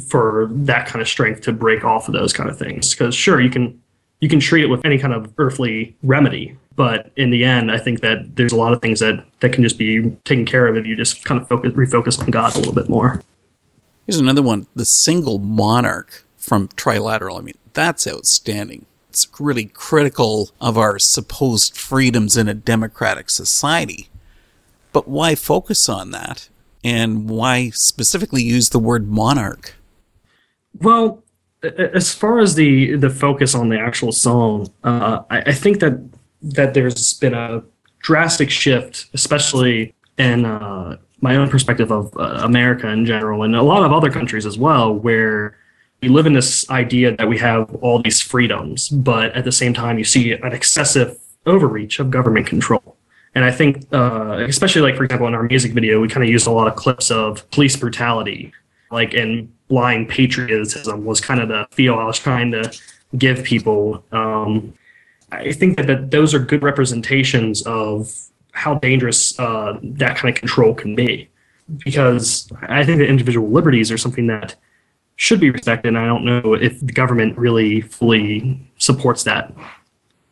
for 0.08 0.48
that 0.52 0.86
kind 0.86 1.02
of 1.02 1.08
strength 1.08 1.42
to 1.42 1.54
break 1.54 1.84
off 1.84 2.08
of 2.08 2.14
those 2.14 2.34
kind 2.34 2.50
of 2.50 2.58
things. 2.58 2.94
Because 2.94 3.16
sure, 3.16 3.42
you 3.42 3.50
can 3.50 3.82
you 4.20 4.30
can 4.30 4.40
treat 4.40 4.64
it 4.64 4.68
with 4.68 4.86
any 4.86 4.98
kind 4.98 5.14
of 5.14 5.34
earthly 5.38 5.96
remedy, 6.04 6.58
but 6.76 7.12
in 7.16 7.30
the 7.30 7.44
end, 7.44 7.72
I 7.72 7.78
think 7.78 8.02
that 8.02 8.36
there's 8.36 8.52
a 8.52 8.58
lot 8.58 8.74
of 8.74 8.82
things 8.82 9.00
that 9.00 9.24
that 9.40 9.54
can 9.54 9.64
just 9.64 9.78
be 9.78 10.10
taken 10.26 10.46
care 10.46 10.68
of 10.68 10.76
if 10.76 10.86
you 10.86 10.96
just 10.96 11.24
kind 11.26 11.40
of 11.42 11.48
focus 11.48 11.74
refocus 11.74 12.20
on 12.22 12.32
God 12.32 12.56
a 12.56 12.60
little 12.60 12.74
bit 12.74 12.90
more. 12.90 13.22
Here's 14.06 14.20
another 14.20 14.42
one: 14.42 14.68
the 14.76 14.86
single 14.86 15.40
monarch 15.40 16.26
from 16.36 16.68
Trilateral. 16.70 17.40
I 17.40 17.42
mean, 17.42 17.58
that's 17.74 18.08
outstanding 18.08 18.86
it's 19.18 19.28
really 19.40 19.66
critical 19.66 20.52
of 20.62 20.78
our 20.78 21.00
supposed 21.00 21.76
freedoms 21.76 22.38
in 22.38 22.48
a 22.48 22.54
democratic 22.54 23.32
society. 23.32 24.10
But 24.94 25.08
why 25.08 25.34
focus 25.34 25.90
on 25.90 26.12
that? 26.12 26.50
And 26.84 27.28
why 27.28 27.72
specifically 27.72 28.44
use 28.44 28.70
the 28.70 28.78
word 28.78 29.10
monarch? 29.10 29.74
Well, 30.76 31.24
as 31.64 32.14
far 32.14 32.40
as 32.40 32.56
the 32.56 32.96
the 32.96 33.10
focus 33.10 33.56
on 33.56 33.70
the 33.70 33.80
actual 33.80 34.12
song, 34.12 34.72
uh, 34.84 35.24
I, 35.30 35.42
I, 35.42 35.54
think 35.54 35.80
that 35.80 36.00
that 36.42 36.74
there's 36.74 37.16
been 37.16 37.34
a 37.34 37.64
drastic 38.00 38.50
shift, 38.50 39.08
especially 39.14 39.94
in 40.18 40.46
uh, 40.46 40.98
my 41.22 41.36
own 41.36 41.50
perspective 41.50 41.92
of 41.92 42.16
uh, 42.18 42.42
America 42.44 42.88
in 42.90 43.06
general, 43.06 43.44
and 43.44 43.56
a 43.56 43.64
lot 43.64 43.84
of 43.84 43.92
other 43.92 44.12
countries 44.12 44.46
as 44.46 44.58
well, 44.58 44.94
where 44.94 45.58
we 46.02 46.10
live 46.10 46.28
in 46.28 46.34
this 46.34 46.70
idea 46.70 47.16
that 47.16 47.28
we 47.28 47.38
have 47.40 47.74
all 47.82 48.02
these 48.02 48.22
freedoms, 48.22 48.90
but 48.90 49.36
at 49.36 49.44
the 49.44 49.52
same 49.52 49.74
time, 49.74 49.98
you 49.98 50.04
see 50.04 50.34
an 50.34 50.54
excessive 50.54 51.18
overreach 51.48 52.00
of 52.00 52.12
government 52.12 52.46
control. 52.46 52.98
And 53.34 53.46
I 53.46 53.52
think, 53.52 53.86
uh, 53.92 54.46
especially 54.48 54.82
like, 54.82 54.96
for 54.96 55.04
example, 55.04 55.28
in 55.28 55.34
our 55.34 55.44
music 55.44 55.74
video, 55.74 56.00
we 56.00 56.08
kind 56.08 56.24
of 56.24 56.30
used 56.30 56.48
a 56.48 56.52
lot 56.52 56.68
of 56.68 56.76
clips 56.76 57.10
of 57.12 57.50
police 57.52 57.76
brutality, 57.76 58.52
like 58.92 59.14
in 59.14 59.52
blind 59.68 60.10
patriotism 60.10 61.06
was 61.06 61.20
kind 61.20 61.40
of 61.40 61.50
the 61.50 61.68
feel 61.72 61.96
I 61.96 62.06
was 62.06 62.20
trying 62.20 62.52
to 62.52 62.72
give 63.18 63.44
people. 63.44 64.04
Um, 64.12 64.74
I 65.32 65.52
think 65.52 65.78
that, 65.78 65.88
that 65.88 66.12
those 66.12 66.34
are 66.34 66.40
good 66.40 66.64
representations 66.64 67.62
of 67.64 68.14
how 68.52 68.76
dangerous 68.76 69.38
uh, 69.40 69.78
that 69.84 70.18
kind 70.18 70.34
of 70.34 70.40
control 70.40 70.74
can 70.74 70.96
be. 70.96 71.30
Because 71.84 72.50
I 72.62 72.86
think 72.86 73.00
that 73.00 73.10
individual 73.10 73.50
liberties 73.50 73.92
are 73.92 73.98
something 73.98 74.28
that 74.28 74.56
should 75.18 75.40
be 75.40 75.50
respected. 75.50 75.90
And 75.90 75.98
I 75.98 76.06
don't 76.06 76.24
know 76.24 76.54
if 76.54 76.80
the 76.80 76.94
government 76.94 77.38
really 77.38 77.82
fully 77.82 78.72
supports 78.78 79.24
that. 79.24 79.54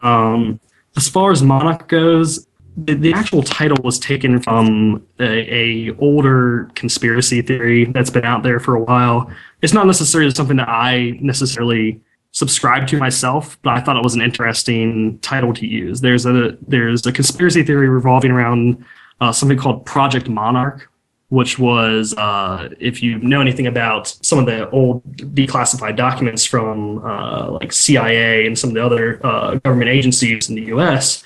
Um, 0.01 0.61
as 0.95 1.09
far 1.09 1.31
as 1.31 1.43
Monarch 1.43 1.89
goes, 1.89 2.47
the, 2.77 2.93
the, 2.93 3.13
actual 3.13 3.41
title 3.41 3.77
was 3.83 3.97
taken 3.97 4.41
from 4.41 5.05
a, 5.19 5.53
a, 5.53 5.95
older 5.97 6.69
conspiracy 6.75 7.41
theory 7.41 7.85
that's 7.85 8.09
been 8.09 8.25
out 8.25 8.43
there 8.43 8.59
for 8.59 8.75
a 8.75 8.81
while. 8.81 9.31
It's 9.61 9.73
not 9.73 9.87
necessarily 9.87 10.31
something 10.31 10.57
that 10.57 10.67
I 10.67 11.17
necessarily 11.21 12.01
subscribe 12.31 12.85
to 12.87 12.97
myself, 12.97 13.57
but 13.61 13.73
I 13.73 13.81
thought 13.81 13.95
it 13.95 14.03
was 14.03 14.15
an 14.15 14.21
interesting 14.21 15.19
title 15.19 15.53
to 15.53 15.65
use. 15.65 16.01
There's 16.01 16.25
a 16.25 16.57
there's 16.67 17.05
a 17.05 17.11
conspiracy 17.11 17.63
theory 17.63 17.87
revolving 17.87 18.31
around 18.31 18.83
uh, 19.21 19.31
something 19.31 19.57
called 19.57 19.85
Project 19.85 20.27
Monarch, 20.27 20.91
which 21.29 21.57
was, 21.57 22.13
uh, 22.17 22.69
if 22.79 23.01
you 23.01 23.17
know 23.19 23.41
anything 23.41 23.67
about 23.67 24.07
some 24.21 24.37
of 24.37 24.45
the 24.45 24.69
old 24.69 25.01
declassified 25.17 25.95
documents 25.95 26.45
from 26.45 27.03
uh, 27.05 27.51
like 27.51 27.71
CIA 27.71 28.45
and 28.45 28.59
some 28.59 28.71
of 28.71 28.73
the 28.73 28.85
other 28.85 29.25
uh, 29.25 29.55
government 29.55 29.89
agencies 29.89 30.49
in 30.49 30.55
the 30.55 30.65
US, 30.65 31.23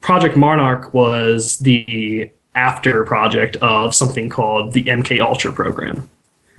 Project 0.00 0.36
Monarch 0.36 0.94
was 0.94 1.58
the 1.58 2.30
after 2.54 3.04
project 3.04 3.56
of 3.56 3.94
something 3.94 4.28
called 4.28 4.72
the 4.72 4.84
MK 4.84 5.20
Ultra 5.20 5.52
program. 5.52 6.08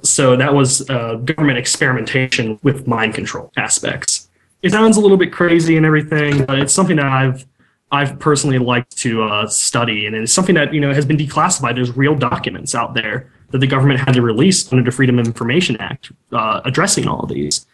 So 0.02 0.36
that 0.36 0.54
was 0.54 0.82
government 0.82 1.58
experimentation 1.58 2.60
with 2.64 2.88
mind 2.88 3.14
control 3.16 3.52
aspects. 3.58 4.30
It 4.62 4.72
sounds 4.72 4.98
a 4.98 5.02
little 5.02 5.18
bit 5.18 5.32
crazy 5.32 5.78
and 5.78 5.86
everything, 5.86 6.46
but 6.46 6.60
it's 6.60 6.74
something 6.74 6.98
that 6.98 7.06
I've 7.06 7.46
I've 7.92 8.20
personally 8.20 8.60
liked 8.60 8.96
to 8.98 9.24
uh, 9.24 9.48
study, 9.48 10.06
and 10.06 10.16
it's 10.16 10.32
something 10.32 10.56
that 10.56 10.74
you 10.74 10.80
know 10.80 10.94
has 10.94 11.06
been 11.06 11.18
declassified. 11.18 11.76
There's 11.76 11.96
real 11.96 12.16
documents 12.16 12.76
out 12.76 12.94
there 12.94 13.32
that 13.52 13.60
the 13.60 13.68
government 13.68 14.00
had 14.00 14.14
to 14.14 14.22
release 14.22 14.72
under 14.72 14.84
the 14.84 14.96
Freedom 14.96 15.18
of 15.18 15.26
Information 15.26 15.76
Act 15.78 16.12
uh, 16.32 16.62
addressing 16.66 17.08
all 17.08 17.22
of 17.22 17.30
these. 17.30 17.66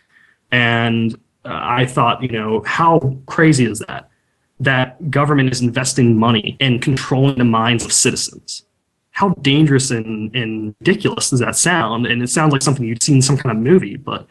And 0.51 1.15
uh, 1.43 1.59
I 1.61 1.85
thought, 1.85 2.23
you 2.23 2.29
know, 2.29 2.63
how 2.65 3.17
crazy 3.25 3.65
is 3.65 3.79
that? 3.79 4.09
That 4.59 5.11
government 5.11 5.51
is 5.51 5.61
investing 5.61 6.17
money 6.17 6.55
in 6.59 6.79
controlling 6.79 7.37
the 7.37 7.43
minds 7.43 7.83
of 7.83 7.91
citizens. 7.91 8.63
How 9.11 9.29
dangerous 9.41 9.91
and, 9.91 10.33
and 10.35 10.75
ridiculous 10.79 11.29
does 11.29 11.39
that 11.39 11.55
sound? 11.55 12.05
And 12.05 12.21
it 12.21 12.29
sounds 12.29 12.53
like 12.53 12.61
something 12.61 12.85
you'd 12.85 13.03
seen 13.03 13.17
in 13.17 13.21
some 13.21 13.37
kind 13.37 13.55
of 13.55 13.61
movie, 13.61 13.95
but 13.95 14.27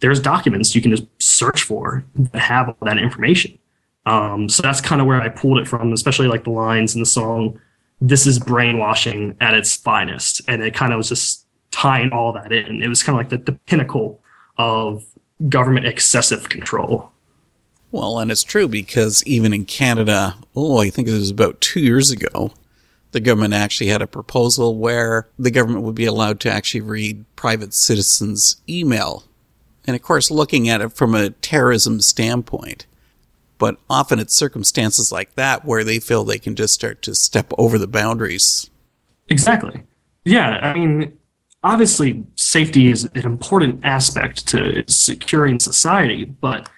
there's 0.00 0.20
documents 0.20 0.74
you 0.74 0.82
can 0.82 0.90
just 0.90 1.04
search 1.18 1.62
for 1.62 2.04
that 2.14 2.38
have 2.38 2.68
all 2.68 2.76
that 2.82 2.98
information 2.98 3.58
um, 4.06 4.48
so 4.48 4.62
that's 4.62 4.80
kind 4.80 5.00
of 5.00 5.06
where 5.06 5.20
I 5.20 5.28
pulled 5.28 5.58
it 5.58 5.68
from, 5.68 5.92
especially 5.92 6.28
like 6.28 6.44
the 6.44 6.50
lines 6.50 6.94
in 6.94 7.00
the 7.00 7.06
song. 7.06 7.60
This 8.00 8.26
is 8.26 8.38
brainwashing 8.38 9.36
at 9.40 9.54
its 9.54 9.76
finest, 9.76 10.42
and 10.46 10.62
it 10.62 10.74
kind 10.74 10.92
of 10.92 10.98
was 10.98 11.08
just 11.08 11.46
tying 11.70 12.10
all 12.10 12.32
that 12.32 12.52
in. 12.52 12.82
It 12.82 12.88
was 12.88 13.02
kind 13.02 13.18
of 13.18 13.20
like 13.20 13.30
the, 13.30 13.52
the 13.52 13.58
pinnacle 13.66 14.20
of 14.58 15.04
government 15.48 15.86
excessive 15.86 16.48
control. 16.48 17.10
Well, 17.94 18.18
and 18.18 18.32
it's 18.32 18.42
true 18.42 18.66
because 18.66 19.22
even 19.24 19.54
in 19.54 19.66
Canada, 19.66 20.34
oh, 20.56 20.78
I 20.78 20.90
think 20.90 21.06
it 21.06 21.12
was 21.12 21.30
about 21.30 21.60
two 21.60 21.78
years 21.78 22.10
ago, 22.10 22.50
the 23.12 23.20
government 23.20 23.54
actually 23.54 23.86
had 23.86 24.02
a 24.02 24.08
proposal 24.08 24.76
where 24.76 25.28
the 25.38 25.52
government 25.52 25.84
would 25.84 25.94
be 25.94 26.04
allowed 26.04 26.40
to 26.40 26.50
actually 26.50 26.80
read 26.80 27.24
private 27.36 27.72
citizens' 27.72 28.60
email. 28.68 29.22
And 29.86 29.94
of 29.94 30.02
course, 30.02 30.28
looking 30.28 30.68
at 30.68 30.80
it 30.80 30.92
from 30.92 31.14
a 31.14 31.30
terrorism 31.30 32.00
standpoint, 32.00 32.86
but 33.58 33.76
often 33.88 34.18
it's 34.18 34.34
circumstances 34.34 35.12
like 35.12 35.36
that 35.36 35.64
where 35.64 35.84
they 35.84 36.00
feel 36.00 36.24
they 36.24 36.40
can 36.40 36.56
just 36.56 36.74
start 36.74 37.00
to 37.02 37.14
step 37.14 37.52
over 37.58 37.78
the 37.78 37.86
boundaries. 37.86 38.70
Exactly. 39.28 39.84
Yeah, 40.24 40.58
I 40.60 40.74
mean, 40.74 41.16
obviously, 41.62 42.26
safety 42.34 42.90
is 42.90 43.04
an 43.14 43.24
important 43.24 43.84
aspect 43.84 44.48
to 44.48 44.82
securing 44.88 45.60
society, 45.60 46.24
but 46.24 46.68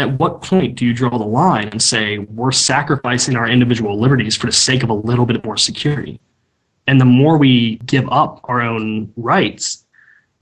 at 0.00 0.18
what 0.18 0.42
point 0.42 0.76
do 0.76 0.86
you 0.86 0.92
draw 0.92 1.16
the 1.16 1.24
line 1.24 1.68
and 1.68 1.82
say 1.82 2.18
we're 2.18 2.52
sacrificing 2.52 3.36
our 3.36 3.48
individual 3.48 3.98
liberties 3.98 4.36
for 4.36 4.46
the 4.46 4.52
sake 4.52 4.82
of 4.82 4.90
a 4.90 4.94
little 4.94 5.26
bit 5.26 5.44
more 5.44 5.56
security? 5.56 6.20
And 6.86 7.00
the 7.00 7.04
more 7.04 7.36
we 7.36 7.76
give 7.86 8.08
up 8.10 8.40
our 8.44 8.60
own 8.60 9.12
rights, 9.16 9.84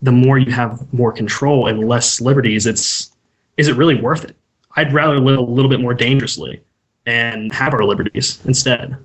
the 0.00 0.12
more 0.12 0.38
you 0.38 0.52
have 0.52 0.92
more 0.92 1.12
control 1.12 1.66
and 1.66 1.88
less 1.88 2.20
liberties. 2.20 2.66
It's 2.66 3.12
is 3.56 3.68
it 3.68 3.76
really 3.76 4.00
worth 4.00 4.24
it? 4.24 4.36
I'd 4.76 4.92
rather 4.92 5.18
live 5.18 5.38
a 5.38 5.42
little 5.42 5.68
bit 5.68 5.80
more 5.80 5.94
dangerously 5.94 6.62
and 7.06 7.52
have 7.52 7.74
our 7.74 7.84
liberties 7.84 8.38
instead. 8.44 8.96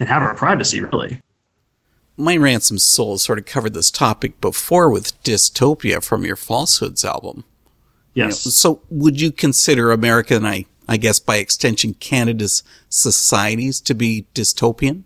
and 0.00 0.08
have 0.08 0.22
our 0.22 0.34
privacy, 0.34 0.80
really. 0.80 1.20
My 2.16 2.36
Ransomed 2.36 2.80
Soul 2.80 3.18
sort 3.18 3.38
of 3.38 3.46
covered 3.46 3.74
this 3.74 3.90
topic 3.90 4.40
before 4.40 4.90
with 4.90 5.20
Dystopia 5.22 6.02
from 6.02 6.24
your 6.24 6.36
Falsehoods 6.36 7.04
album. 7.04 7.44
Yes. 8.18 8.44
You 8.44 8.48
know, 8.48 8.52
so 8.52 8.82
would 8.90 9.20
you 9.20 9.30
consider 9.30 9.92
America 9.92 10.34
and 10.34 10.46
I, 10.46 10.66
I 10.88 10.96
guess 10.96 11.20
by 11.20 11.36
extension, 11.36 11.94
Canada's 11.94 12.64
societies 12.88 13.80
to 13.82 13.94
be 13.94 14.26
dystopian? 14.34 15.04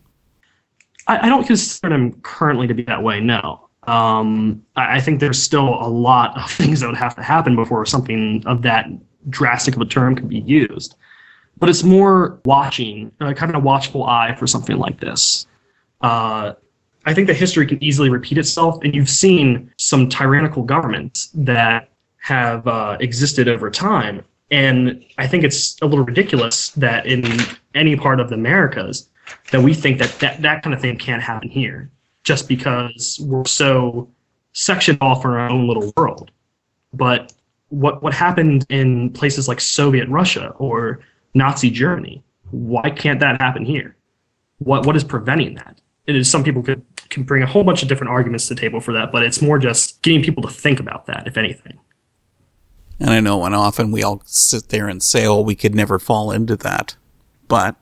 I, 1.06 1.26
I 1.26 1.28
don't 1.28 1.46
consider 1.46 1.90
them 1.90 2.12
currently 2.22 2.66
to 2.68 2.74
be 2.74 2.84
that 2.84 3.02
way, 3.02 3.20
no. 3.20 3.68
Um, 3.82 4.64
I, 4.76 4.96
I 4.96 5.00
think 5.00 5.20
there's 5.20 5.42
still 5.42 5.68
a 5.68 5.88
lot 5.88 6.38
of 6.38 6.50
things 6.50 6.80
that 6.80 6.86
would 6.86 6.96
have 6.96 7.14
to 7.16 7.22
happen 7.22 7.54
before 7.54 7.84
something 7.84 8.42
of 8.46 8.62
that 8.62 8.86
drastic 9.28 9.76
of 9.76 9.82
a 9.82 9.84
term 9.86 10.16
could 10.16 10.30
be 10.30 10.40
used. 10.40 10.94
But 11.58 11.68
it's 11.68 11.82
more 11.82 12.40
watching, 12.46 13.12
a 13.20 13.34
kind 13.34 13.54
of 13.54 13.56
a 13.56 13.64
watchful 13.64 14.04
eye 14.04 14.34
for 14.36 14.46
something 14.46 14.78
like 14.78 15.00
this. 15.00 15.46
Uh, 16.00 16.54
I 17.04 17.12
think 17.12 17.26
that 17.26 17.36
history 17.36 17.66
can 17.66 17.82
easily 17.84 18.08
repeat 18.08 18.38
itself, 18.38 18.82
and 18.82 18.94
you've 18.94 19.10
seen 19.10 19.70
some 19.76 20.08
tyrannical 20.08 20.62
governments 20.62 21.28
that 21.34 21.91
have 22.22 22.66
uh, 22.68 22.96
existed 23.00 23.48
over 23.48 23.68
time. 23.68 24.24
And 24.50 25.04
I 25.18 25.26
think 25.26 25.42
it's 25.44 25.80
a 25.82 25.86
little 25.86 26.04
ridiculous 26.04 26.70
that 26.70 27.04
in 27.06 27.24
any 27.74 27.96
part 27.96 28.20
of 28.20 28.28
the 28.28 28.36
Americas 28.36 29.08
that 29.50 29.60
we 29.60 29.74
think 29.74 29.98
that 29.98 30.18
that, 30.20 30.40
that 30.42 30.62
kind 30.62 30.72
of 30.72 30.80
thing 30.80 30.96
can't 30.96 31.22
happen 31.22 31.48
here 31.48 31.90
just 32.22 32.48
because 32.48 33.18
we're 33.24 33.44
so 33.44 34.08
sectioned 34.52 34.98
off 35.00 35.24
in 35.24 35.32
our 35.32 35.48
own 35.48 35.66
little 35.66 35.92
world. 35.96 36.30
But 36.92 37.32
what 37.70 38.02
what 38.02 38.12
happened 38.12 38.66
in 38.68 39.10
places 39.10 39.48
like 39.48 39.60
Soviet 39.60 40.08
Russia 40.08 40.50
or 40.58 41.00
Nazi 41.34 41.70
Germany, 41.70 42.22
why 42.50 42.90
can't 42.90 43.18
that 43.18 43.40
happen 43.40 43.64
here? 43.64 43.96
What 44.58 44.86
what 44.86 44.94
is 44.94 45.02
preventing 45.02 45.54
that? 45.54 45.80
It 46.06 46.14
is 46.14 46.30
some 46.30 46.44
people 46.44 46.62
could 46.62 46.84
can 47.08 47.24
bring 47.24 47.42
a 47.42 47.46
whole 47.46 47.64
bunch 47.64 47.82
of 47.82 47.88
different 47.88 48.12
arguments 48.12 48.46
to 48.48 48.54
the 48.54 48.60
table 48.60 48.80
for 48.80 48.92
that, 48.92 49.10
but 49.10 49.24
it's 49.24 49.42
more 49.42 49.58
just 49.58 50.02
getting 50.02 50.22
people 50.22 50.42
to 50.42 50.50
think 50.50 50.78
about 50.78 51.06
that, 51.06 51.26
if 51.26 51.36
anything. 51.36 51.78
And 53.02 53.10
I 53.10 53.18
know, 53.18 53.44
and 53.44 53.52
often 53.52 53.90
we 53.90 54.04
all 54.04 54.22
sit 54.26 54.68
there 54.68 54.86
and 54.86 55.02
say, 55.02 55.26
"Oh, 55.26 55.40
we 55.40 55.56
could 55.56 55.74
never 55.74 55.98
fall 55.98 56.30
into 56.30 56.56
that," 56.58 56.94
but 57.48 57.74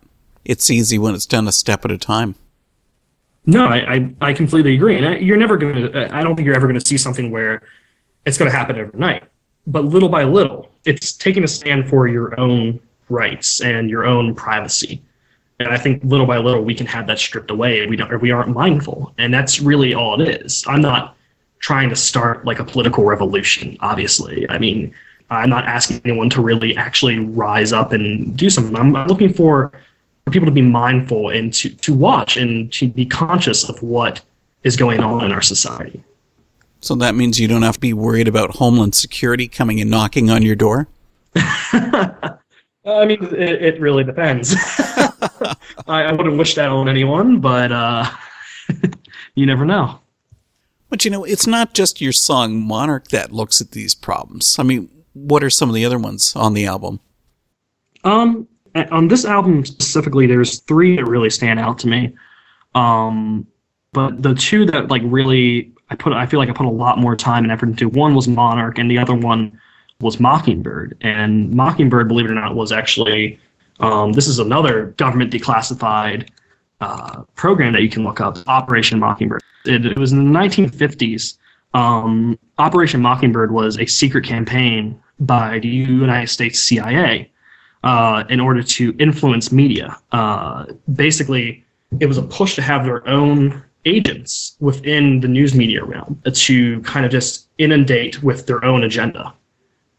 it's 0.47 0.71
easy 0.71 0.99
when 0.99 1.15
it's 1.15 1.27
done 1.27 1.47
a 1.47 1.53
step 1.53 1.85
at 1.85 1.91
a 1.91 1.99
time. 1.99 2.37
No, 3.45 3.67
I, 3.67 3.95
I, 3.95 4.15
I 4.23 4.33
completely 4.33 4.75
agree. 4.75 4.97
And 4.97 5.07
I, 5.07 5.17
you're 5.17 5.37
never 5.37 5.59
going 5.59 5.75
to, 5.75 6.07
uh, 6.07 6.09
I 6.17 6.23
don't 6.23 6.37
think 6.37 6.47
you're 6.47 6.57
ever 6.57 6.67
going 6.67 6.79
to 6.79 6.87
see 6.87 6.97
something 6.97 7.31
where 7.31 7.63
it's 8.25 8.39
going 8.39 8.51
to 8.51 8.57
happen 8.57 8.79
overnight. 8.79 9.25
But 9.67 9.85
little 9.85 10.09
by 10.09 10.25
little, 10.25 10.71
it's 10.85 11.13
taking 11.13 11.45
a 11.45 11.49
stand 11.49 11.89
for 11.89 12.09
your 12.09 12.39
own 12.41 12.81
rights 13.09 13.61
and 13.61 13.91
your 13.91 14.05
own 14.05 14.35
privacy. 14.35 15.03
And 15.59 15.69
I 15.69 15.77
think 15.77 16.03
little 16.03 16.27
by 16.27 16.39
little, 16.39 16.65
we 16.65 16.75
can 16.75 16.87
have 16.87 17.07
that 17.09 17.19
stripped 17.19 17.51
away. 17.51 17.87
We 17.87 17.97
don't, 17.97 18.21
we 18.23 18.31
aren't 18.31 18.55
mindful. 18.55 19.13
And 19.19 19.33
that's 19.33 19.61
really 19.61 19.93
all 19.93 20.21
it 20.21 20.43
is. 20.43 20.65
I'm 20.67 20.81
not 20.81 21.17
trying 21.59 21.91
to 21.91 21.97
start 21.97 22.47
like 22.47 22.59
a 22.59 22.65
political 22.65 23.05
revolution, 23.05 23.77
obviously. 23.81 24.49
I 24.49 24.59
mean, 24.59 24.95
I'm 25.31 25.49
not 25.49 25.65
asking 25.65 26.01
anyone 26.05 26.29
to 26.31 26.43
really 26.43 26.77
actually 26.77 27.19
rise 27.19 27.73
up 27.73 27.93
and 27.93 28.37
do 28.37 28.51
something. 28.51 28.77
I'm, 28.77 28.93
looking 29.07 29.33
for 29.33 29.73
for 30.25 30.31
people 30.31 30.47
to 30.47 30.53
be 30.53 30.63
mindful 30.63 31.31
and 31.31 31.53
to, 31.55 31.71
to 31.71 31.95
watch 31.95 32.37
and 32.37 32.73
to 32.75 32.89
be 32.89 33.07
conscious 33.07 33.69
of 33.69 33.83
what 33.83 34.21
is 34.65 34.77
going 34.77 35.01
on 35.01 35.25
in 35.25 35.33
our 35.33 35.41
society. 35.41 36.03
So 36.81 36.95
that 36.97 37.15
means 37.15 37.39
you 37.39 37.49
don't 37.49 37.63
have 37.63 37.75
to 37.75 37.81
be 37.81 37.93
worried 37.93 38.29
about 38.29 38.57
Homeland 38.57 38.95
Security 38.95 39.49
coming 39.49 39.81
and 39.81 39.91
knocking 39.91 40.31
on 40.31 40.43
your 40.43 40.57
door? 40.57 40.89
I 41.37 43.05
mean, 43.05 43.23
it, 43.23 43.63
it 43.63 43.81
really 43.81 44.05
depends. 44.05 44.55
I, 45.87 46.05
I, 46.05 46.13
wouldn't 46.13 46.39
wish 46.39 46.55
that 46.55 46.71
on 46.71 46.89
anyone, 46.89 47.41
but 47.41 47.71
uh, 47.71 48.11
you 49.35 49.47
never 49.47 49.65
know. 49.65 50.01
But 50.89 51.05
you 51.05 51.11
know, 51.11 51.25
it's 51.25 51.47
not 51.47 51.75
just 51.75 52.01
your 52.01 52.13
song 52.13 52.61
Monarch 52.61 53.09
that 53.09 53.33
looks 53.33 53.61
at 53.61 53.73
these 53.73 53.95
problems. 53.95 54.59
I 54.59 54.63
mean, 54.63 54.89
what 55.15 55.43
are 55.43 55.51
some 55.51 55.69
of 55.69 55.75
the 55.75 55.85
other 55.85 55.99
ones 55.99 56.35
on 56.37 56.55
the 56.55 56.67
album? 56.67 57.01
Um, 58.05 58.47
on 58.75 59.09
this 59.09 59.25
album 59.25 59.65
specifically, 59.65 60.27
there's 60.27 60.61
three 60.61 60.97
that 60.97 61.05
really 61.05 61.31
stand 61.31 61.59
out 61.59 61.79
to 61.81 61.89
me. 61.89 62.15
Um, 62.75 63.47
but 63.93 64.23
the 64.23 64.35
two 64.35 64.65
that 64.67 64.89
like 64.89 65.03
really 65.05 65.73
I 65.91 65.97
put 65.97 66.13
I 66.13 66.27
feel 66.27 66.39
like 66.39 66.49
I 66.49 66.53
put 66.53 66.67
a 66.67 66.71
lot 66.71 66.99
more 66.99 67.17
time 67.17 67.43
and 67.43 67.53
effort 67.53 67.69
into. 67.69 67.89
One 67.89 68.15
was 68.15 68.29
Monarch, 68.29 68.79
and 68.79 68.91
the 68.91 68.99
other 68.99 69.15
one 69.15 69.59
was 70.01 70.21
Mockingbird. 70.21 70.97
And 71.01 71.53
Mockingbird, 71.53 72.09
believe 72.09 72.27
it 72.27 72.31
or 72.31 72.35
not, 72.35 72.55
was 72.55 72.73
actually 72.73 73.39
um, 73.81 74.13
this 74.13 74.29
is 74.29 74.39
another 74.39 74.87
government 74.99 75.33
declassified 75.33 76.29
uh, 76.81 77.23
program 77.35 77.73
that 77.73 77.83
you 77.83 77.89
can 77.89 78.05
look 78.05 78.21
up, 78.21 78.39
Operation 78.47 78.99
Mockingbird. 78.99 79.43
It, 79.65 79.85
it 79.85 79.99
was 79.99 80.13
in 80.13 80.33
the 80.33 80.39
1950s. 80.39 81.37
Um, 81.75 82.39
Operation 82.59 83.01
Mockingbird 83.01 83.53
was 83.53 83.79
a 83.79 83.87
secret 83.87 84.25
campaign 84.25 85.01
by 85.21 85.59
the 85.59 85.69
United 85.69 86.29
States 86.29 86.59
CIA 86.59 87.31
uh, 87.85 88.25
in 88.29 88.41
order 88.41 88.63
to 88.63 88.95
influence 88.99 89.53
media. 89.53 89.97
Uh, 90.13 90.67
basically, 90.95 91.65
it 91.99 92.07
was 92.07 92.19
a 92.19 92.23
push 92.23 92.55
to 92.55 92.63
have 92.63 92.85
their 92.85 93.07
own 93.09 93.63
agents 93.85 94.57
within 94.61 95.21
the 95.21 95.29
news 95.29 95.55
media 95.55 95.83
realm 95.85 96.21
to 96.33 96.81
kind 96.83 97.07
of 97.07 97.13
just 97.13 97.49
inundate 97.59 98.23
with 98.23 98.47
their 98.47 98.65
own 98.65 98.85
agenda. 98.85 99.33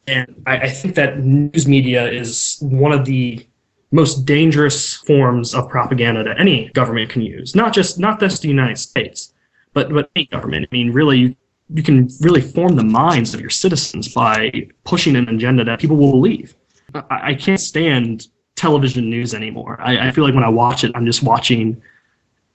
And 0.07 0.43
I, 0.45 0.57
I 0.57 0.69
think 0.69 0.95
that 0.95 1.19
news 1.19 1.67
media 1.67 2.09
is 2.09 2.57
one 2.61 2.91
of 2.91 3.05
the 3.05 3.45
most 3.91 4.25
dangerous 4.25 4.95
forms 4.95 5.53
of 5.53 5.69
propaganda 5.69 6.23
that 6.23 6.39
any 6.39 6.69
government 6.69 7.09
can 7.09 7.21
use. 7.21 7.55
Not 7.55 7.73
just 7.73 7.99
not 7.99 8.19
just 8.19 8.41
the 8.41 8.47
United 8.47 8.77
States, 8.77 9.33
but 9.73 9.91
but 9.91 10.09
any 10.15 10.25
government. 10.25 10.67
I 10.71 10.75
mean, 10.75 10.91
really, 10.91 11.17
you, 11.19 11.35
you 11.73 11.83
can 11.83 12.09
really 12.19 12.41
form 12.41 12.75
the 12.75 12.83
minds 12.83 13.33
of 13.33 13.41
your 13.41 13.49
citizens 13.49 14.13
by 14.13 14.51
pushing 14.83 15.15
an 15.15 15.29
agenda 15.29 15.63
that 15.63 15.79
people 15.79 15.95
will 15.95 16.11
believe. 16.11 16.55
I, 16.93 17.31
I 17.31 17.35
can't 17.35 17.59
stand 17.59 18.27
television 18.55 19.09
news 19.09 19.33
anymore. 19.33 19.79
I, 19.81 20.09
I 20.09 20.11
feel 20.11 20.23
like 20.23 20.35
when 20.35 20.43
I 20.43 20.49
watch 20.49 20.83
it, 20.83 20.91
I'm 20.95 21.05
just 21.05 21.23
watching 21.23 21.81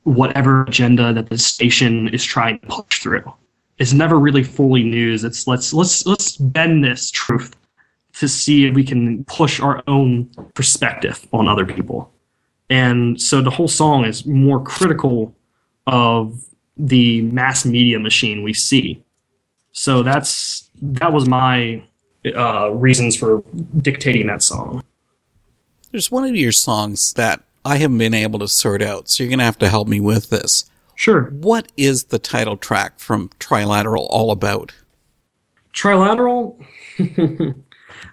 whatever 0.05 0.63
agenda 0.65 1.13
that 1.13 1.29
the 1.29 1.39
station 1.39 2.09
is 2.09 2.25
trying 2.25 2.61
to 2.61 2.67
push 2.67 3.01
through. 3.01 3.33
It's 3.79 3.93
never 3.93 4.19
really 4.19 4.43
fully 4.43 4.85
news. 4.85 5.25
It's 5.25 5.47
let's 5.47 5.73
let's 5.73 6.07
let's 6.07 6.37
bend 6.37 6.85
this 6.85 7.11
truth 7.11 7.57
to 8.15 8.29
see 8.29 8.67
if 8.67 8.75
we 8.75 8.85
can 8.85 9.25
push 9.25 9.61
our 9.61 9.83
own 9.87 10.31
perspective 10.55 11.27
on 11.33 11.49
other 11.49 11.67
people. 11.67 12.13
And 12.71 13.21
so 13.21 13.43
the 13.43 13.51
whole 13.51 13.69
song 13.69 14.05
is 14.05 14.25
more 14.27 14.63
critical 14.63 15.35
of 15.87 16.43
the 16.77 17.23
mass 17.23 17.65
media 17.65 17.99
machine 17.99 18.43
we 18.43 18.55
see. 18.55 19.03
So 19.77 20.03
that's 20.03 20.71
that 20.81 21.13
was 21.13 21.29
my 21.29 21.83
uh, 22.35 22.71
reasons 22.71 23.15
for 23.15 23.45
dictating 23.83 24.27
that 24.27 24.43
song. 24.43 24.83
There's 25.93 26.11
one 26.11 26.25
of 26.25 26.35
your 26.35 26.53
songs 26.53 27.13
that 27.13 27.43
I 27.65 27.77
haven't 27.77 27.99
been 27.99 28.15
able 28.15 28.39
to 28.39 28.49
sort 28.49 28.83
out, 28.83 29.11
so 29.11 29.23
you're 29.23 29.29
going 29.29 29.39
to 29.39 29.45
have 29.45 29.59
to 29.59 29.69
help 29.69 29.87
me 29.87 30.01
with 30.01 30.31
this. 30.31 30.65
Sure. 30.95 31.25
What 31.25 31.71
is 31.77 32.05
the 32.05 32.19
title 32.19 32.57
track 32.57 32.99
from 32.99 33.29
Trilateral 33.39 34.07
all 34.09 34.31
about? 34.31 34.75
Trilateral, 35.75 36.57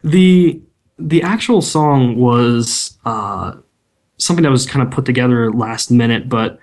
the 0.04 0.62
the 1.00 1.22
actual 1.22 1.62
song 1.62 2.18
was 2.18 2.98
uh, 3.06 3.54
something 4.18 4.44
that 4.44 4.52
was 4.52 4.66
kind 4.66 4.86
of 4.86 4.92
put 4.92 5.06
together 5.06 5.50
last 5.50 5.92
minute, 5.92 6.28
but 6.28 6.60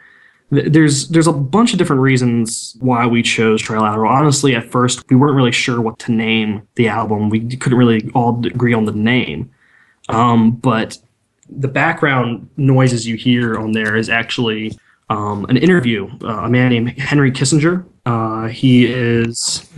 there's 0.51 1.09
there's 1.09 1.27
a 1.27 1.33
bunch 1.33 1.73
of 1.73 1.79
different 1.79 2.03
reasons 2.03 2.77
why 2.81 3.07
we 3.07 3.23
chose 3.23 3.63
trilateral. 3.63 4.09
Honestly 4.09 4.55
at 4.55 4.65
first 4.71 5.09
we 5.09 5.17
weren't 5.17 5.37
really 5.37 5.53
sure 5.53 5.81
what 5.81 5.99
to 6.01 6.13
name 6.13 6.67
the 6.75 6.89
album. 6.89 7.31
We 7.31 7.57
couldn't 7.57 7.79
really 7.79 8.11
all 8.15 8.45
agree 8.45 8.75
on 8.75 8.85
the 8.85 8.93
name. 8.93 9.51
Um, 10.09 10.53
but 10.53 10.99
the 11.49 11.69
background 11.69 12.49
noises 12.57 13.07
you 13.07 13.17
hear 13.17 13.59
on 13.59 13.73
there 13.73 13.97
is 13.97 14.09
actually 14.09 14.77
um, 15.09 15.45
an 15.47 15.57
interview 15.57 16.11
uh, 16.23 16.45
a 16.45 16.51
man 16.51 16.71
named 16.71 16.99
henry 16.99 17.31
kissinger. 17.31 17.85
Uh, 18.07 18.49
he 18.49 18.87
is 18.87 19.69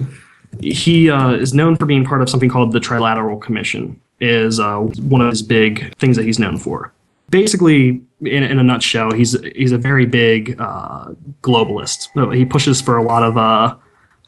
he 0.61 1.11
uh, 1.11 1.33
is 1.33 1.53
known 1.53 1.77
for 1.77 1.87
being 1.87 2.05
part 2.05 2.23
of 2.23 2.31
something 2.31 2.49
called 2.49 2.73
the 2.73 2.81
trilateral 2.81 3.41
commission 3.41 4.01
is 4.21 4.61
uh, 4.61 4.79
one 4.79 5.21
of 5.21 5.29
his 5.29 5.43
big 5.43 5.95
things 5.97 6.17
that 6.17 6.25
he's 6.25 6.39
known 6.39 6.57
for 6.57 6.93
basically, 7.33 8.01
in, 8.21 8.45
in 8.45 8.59
a 8.61 8.63
nutshell, 8.63 9.11
he's 9.13 9.37
he's 9.57 9.73
a 9.73 9.79
very 9.79 10.07
big 10.07 10.55
uh, 10.61 11.09
globalist. 11.43 12.09
He 12.37 12.45
pushes 12.45 12.81
for 12.81 12.97
a 12.97 13.03
lot 13.03 13.25
of 13.25 13.37
uh, 13.37 13.75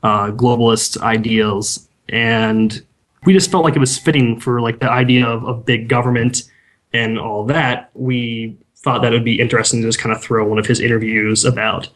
uh, 0.02 0.30
globalist 0.32 1.00
ideals, 1.02 1.88
and 2.08 2.84
we 3.24 3.32
just 3.32 3.52
felt 3.52 3.62
like 3.62 3.76
it 3.76 3.80
was 3.80 3.96
fitting 3.96 4.40
for 4.40 4.60
like 4.60 4.80
the 4.80 4.90
idea 4.90 5.24
of, 5.24 5.44
of 5.44 5.64
big 5.64 5.88
government 5.88 6.42
and 6.92 7.18
all 7.18 7.44
that. 7.44 7.90
We 7.94 8.56
thought 8.76 9.02
that 9.02 9.12
it 9.12 9.16
would 9.16 9.24
be 9.24 9.40
interesting 9.40 9.80
to 9.82 9.88
just 9.88 10.00
kind 10.00 10.14
of 10.14 10.20
throw 10.20 10.44
one 10.46 10.58
of 10.58 10.66
his 10.66 10.80
interviews 10.80 11.44
about 11.44 11.88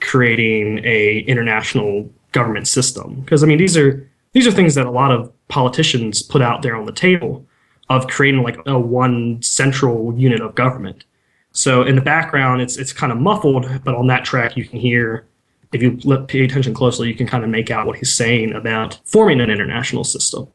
creating 0.00 0.84
a 0.84 1.20
international 1.20 2.10
government 2.32 2.66
system 2.66 3.20
because 3.20 3.44
I 3.44 3.46
mean 3.46 3.58
these 3.58 3.76
are 3.76 4.10
these 4.32 4.46
are 4.46 4.50
things 4.50 4.74
that 4.74 4.86
a 4.86 4.90
lot 4.90 5.12
of 5.12 5.32
politicians 5.48 6.20
put 6.20 6.42
out 6.42 6.62
there 6.62 6.74
on 6.74 6.84
the 6.84 6.92
table 6.92 7.46
of 7.88 8.06
creating 8.08 8.42
like 8.42 8.58
a 8.66 8.78
one 8.78 9.42
central 9.42 10.14
unit 10.16 10.40
of 10.40 10.54
government. 10.54 11.04
So 11.52 11.82
in 11.82 11.94
the 11.94 12.02
background, 12.02 12.62
it's 12.62 12.76
it's 12.76 12.92
kind 12.92 13.12
of 13.12 13.18
muffled, 13.18 13.66
but 13.84 13.94
on 13.94 14.06
that 14.08 14.24
track, 14.24 14.56
you 14.56 14.64
can 14.64 14.78
hear. 14.78 15.26
If 15.72 15.82
you 15.82 15.98
pay 16.28 16.44
attention 16.44 16.72
closely, 16.72 17.08
you 17.08 17.16
can 17.16 17.26
kind 17.26 17.42
of 17.42 17.50
make 17.50 17.68
out 17.68 17.84
what 17.84 17.98
he's 17.98 18.14
saying 18.14 18.52
about 18.52 19.00
forming 19.04 19.40
an 19.40 19.50
international 19.50 20.04
system. 20.04 20.46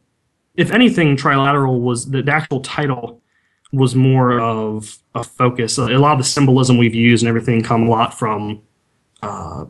If 0.56 0.72
anything, 0.72 1.18
trilateral 1.18 1.82
was 1.82 2.10
the, 2.10 2.22
the 2.22 2.32
actual 2.32 2.62
title 2.62 3.22
was 3.74 3.96
more 3.96 4.40
of 4.40 4.98
a 5.16 5.24
focus. 5.24 5.78
A 5.78 5.88
lot 5.88 6.14
of 6.14 6.20
the 6.20 6.24
symbolism 6.24 6.78
we've 6.78 6.96
used 6.96 7.24
and 7.24 7.28
everything 7.28 7.62
come 7.62 7.88
a 7.88 7.90
lot 7.90 8.18
from 8.18 8.62
uh, 9.22 9.66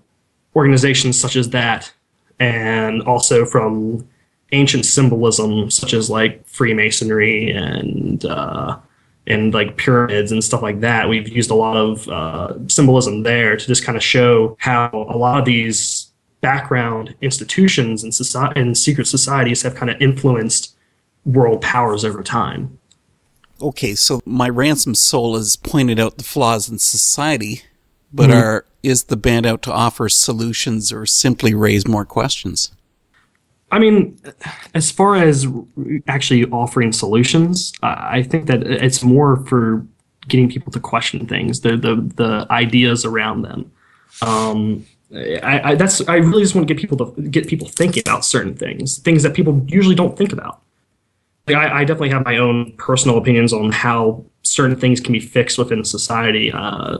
organizations 0.55 1.19
such 1.19 1.35
as 1.35 1.49
that, 1.49 1.91
and 2.39 3.01
also 3.03 3.43
from 3.43 4.07
ancient 4.51 4.85
symbolism 4.85 5.69
such 5.69 5.93
as 5.93 6.09
like 6.09 6.45
Freemasonry 6.47 7.51
and 7.51 8.25
uh, 8.25 8.77
and 9.27 9.53
like 9.53 9.77
pyramids 9.77 10.31
and 10.31 10.43
stuff 10.43 10.62
like 10.62 10.81
that. 10.81 11.07
We've 11.07 11.29
used 11.29 11.51
a 11.51 11.55
lot 11.55 11.77
of 11.77 12.07
uh, 12.09 12.67
symbolism 12.67 13.23
there 13.23 13.55
to 13.55 13.65
just 13.65 13.83
kind 13.83 13.95
of 13.95 14.03
show 14.03 14.57
how 14.59 14.89
a 14.93 15.17
lot 15.17 15.39
of 15.39 15.45
these 15.45 16.12
background 16.41 17.15
institutions 17.21 18.03
and 18.03 18.13
society 18.13 18.59
and 18.59 18.77
secret 18.77 19.07
societies 19.07 19.62
have 19.62 19.75
kind 19.75 19.89
of 19.89 20.01
influenced 20.01 20.75
world 21.25 21.62
powers 21.62 22.03
over 22.03 22.23
time. 22.23 22.77
Okay, 23.62 23.93
so 23.93 24.21
my 24.25 24.47
ransomed 24.47 24.97
soul 24.97 25.35
has 25.35 25.57
pointed 25.57 25.99
out 25.99 26.17
the 26.17 26.23
flaws 26.23 26.69
in 26.69 26.79
society, 26.79 27.63
but 28.12 28.29
mm-hmm. 28.29 28.39
are 28.39 28.65
is 28.81 29.05
the 29.05 29.17
band 29.17 29.45
out 29.45 29.62
to 29.62 29.73
offer 29.73 30.07
solutions 30.07 30.93
or 30.93 31.05
simply 31.05 31.53
raise 31.53 31.85
more 31.85 32.05
questions? 32.05 32.71
I 33.71 33.79
mean, 33.79 34.19
as 34.73 34.89
far 34.91 35.15
as 35.15 35.47
actually 36.08 36.45
offering 36.45 36.91
solutions, 36.91 37.73
I 37.84 38.23
think 38.23 38.47
that 38.47 38.63
it's 38.63 39.03
more 39.03 39.38
for 39.45 39.86
getting 40.27 40.49
people 40.49 40.71
to 40.71 40.79
question 40.79 41.27
things, 41.27 41.62
the 41.62 41.77
the, 41.77 41.95
the 42.15 42.47
ideas 42.49 43.05
around 43.05 43.43
them. 43.43 43.71
Um, 44.21 44.86
I, 45.13 45.71
I, 45.71 45.75
that's 45.75 46.08
I 46.08 46.15
really 46.15 46.43
just 46.43 46.55
want 46.55 46.67
to 46.67 46.73
get 46.73 46.79
people 46.79 46.97
to 46.97 47.21
get 47.21 47.47
people 47.47 47.67
thinking 47.67 48.03
about 48.05 48.25
certain 48.25 48.55
things, 48.55 48.97
things 48.99 49.23
that 49.23 49.34
people 49.34 49.63
usually 49.67 49.95
don't 49.95 50.17
think 50.17 50.32
about. 50.32 50.62
Like 51.47 51.58
I, 51.58 51.79
I 51.79 51.84
definitely 51.84 52.10
have 52.10 52.25
my 52.25 52.38
own 52.38 52.73
personal 52.73 53.17
opinions 53.17 53.53
on 53.53 53.71
how 53.71 54.23
certain 54.43 54.75
things 54.75 54.99
can 54.99 55.13
be 55.13 55.19
fixed 55.19 55.58
within 55.58 55.84
society, 55.84 56.51
uh, 56.51 56.99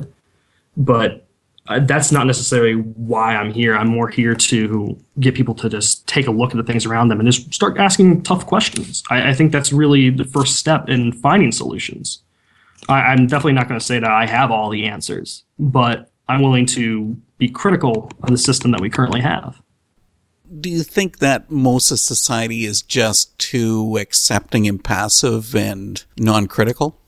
but 0.76 1.28
uh, 1.70 1.80
that's 1.80 2.12
not 2.12 2.26
necessarily 2.26 2.74
why 2.74 3.36
I'm 3.36 3.54
here. 3.54 3.76
I'm 3.76 3.88
more 3.88 4.10
here 4.10 4.34
to 4.34 5.00
get 5.20 5.36
people 5.36 5.54
to 5.56 5.70
just 5.70 6.08
take 6.08 6.26
a 6.26 6.32
look 6.32 6.50
at 6.50 6.58
the 6.58 6.64
things 6.64 6.86
around 6.86 7.10
them 7.10 7.20
and 7.20 7.32
just 7.32 7.54
start 7.54 7.78
asking 7.78 8.24
tough 8.24 8.48
questions. 8.48 9.04
I, 9.12 9.30
I 9.30 9.34
think 9.34 9.52
that's 9.52 9.72
really 9.72 10.10
the 10.10 10.26
first 10.26 10.56
step 10.56 10.90
in 10.90 11.14
finding 11.14 11.52
solutions. 11.52 12.24
I, 12.88 13.14
am 13.14 13.28
definitely 13.28 13.54
not 13.54 13.68
going 13.68 13.80
to 13.80 13.86
say 13.86 14.00
that 14.00 14.10
I 14.10 14.26
have 14.26 14.50
all 14.50 14.72
the 14.72 14.86
answers, 14.86 15.44
but 15.60 16.12
I'm 16.28 16.42
willing 16.42 16.66
to 16.68 17.16
be 17.38 17.48
critical 17.48 18.12
of 18.24 18.30
the 18.30 18.38
system 18.38 18.72
that 18.72 18.82
we 18.82 18.90
currently 18.90 19.22
have. 19.22 19.62
Do 20.60 20.72
you 20.72 20.82
think 20.82 21.20
that 21.20 21.52
most 21.52 21.92
of 21.92 22.00
society 22.00 22.66
is 22.66 22.82
just 22.82 23.38
too 23.38 23.98
accepting 23.98 24.68
and 24.68 24.84
passive 24.84 25.56
and 25.56 26.04
non 26.18 26.48
critical? 26.48 27.00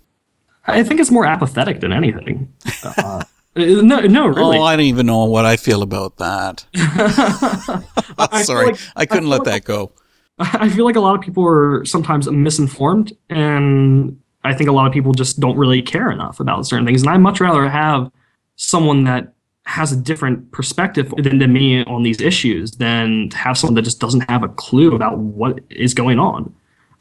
I 0.67 0.83
think 0.83 0.99
it's 0.99 1.09
more 1.09 1.25
apathetic 1.25 1.79
than 1.79 1.91
anything. 1.91 2.53
Uh, 2.83 2.93
uh, 2.97 3.23
no, 3.55 3.99
no, 3.99 4.27
really. 4.27 4.57
Oh, 4.57 4.63
I 4.63 4.75
don't 4.75 4.85
even 4.85 5.05
know 5.05 5.25
what 5.25 5.45
I 5.45 5.57
feel 5.57 5.81
about 5.81 6.17
that. 6.17 6.65
Sorry, 8.43 8.67
like, 8.67 8.79
I 8.95 9.05
couldn't 9.05 9.27
I 9.27 9.29
let 9.29 9.39
like, 9.39 9.45
that 9.45 9.63
go. 9.65 9.91
I 10.39 10.69
feel 10.69 10.85
like 10.85 10.95
a 10.95 11.01
lot 11.01 11.15
of 11.15 11.21
people 11.21 11.45
are 11.45 11.85
sometimes 11.85 12.29
misinformed, 12.29 13.15
and 13.29 14.19
I 14.43 14.53
think 14.53 14.69
a 14.69 14.73
lot 14.73 14.87
of 14.87 14.93
people 14.93 15.13
just 15.13 15.39
don't 15.39 15.57
really 15.57 15.81
care 15.81 16.09
enough 16.09 16.39
about 16.39 16.65
certain 16.65 16.85
things. 16.85 17.01
And 17.01 17.11
I'd 17.11 17.17
much 17.17 17.39
rather 17.39 17.69
have 17.69 18.11
someone 18.55 19.03
that 19.03 19.33
has 19.65 19.91
a 19.91 19.95
different 19.95 20.51
perspective 20.51 21.13
than, 21.17 21.37
than 21.37 21.53
me 21.53 21.83
on 21.85 22.03
these 22.03 22.19
issues 22.19 22.71
than 22.71 23.29
to 23.29 23.37
have 23.37 23.57
someone 23.57 23.75
that 23.75 23.83
just 23.83 23.99
doesn't 23.99 24.29
have 24.29 24.43
a 24.43 24.49
clue 24.49 24.95
about 24.95 25.19
what 25.19 25.59
is 25.69 25.93
going 25.93 26.19
on. 26.19 26.53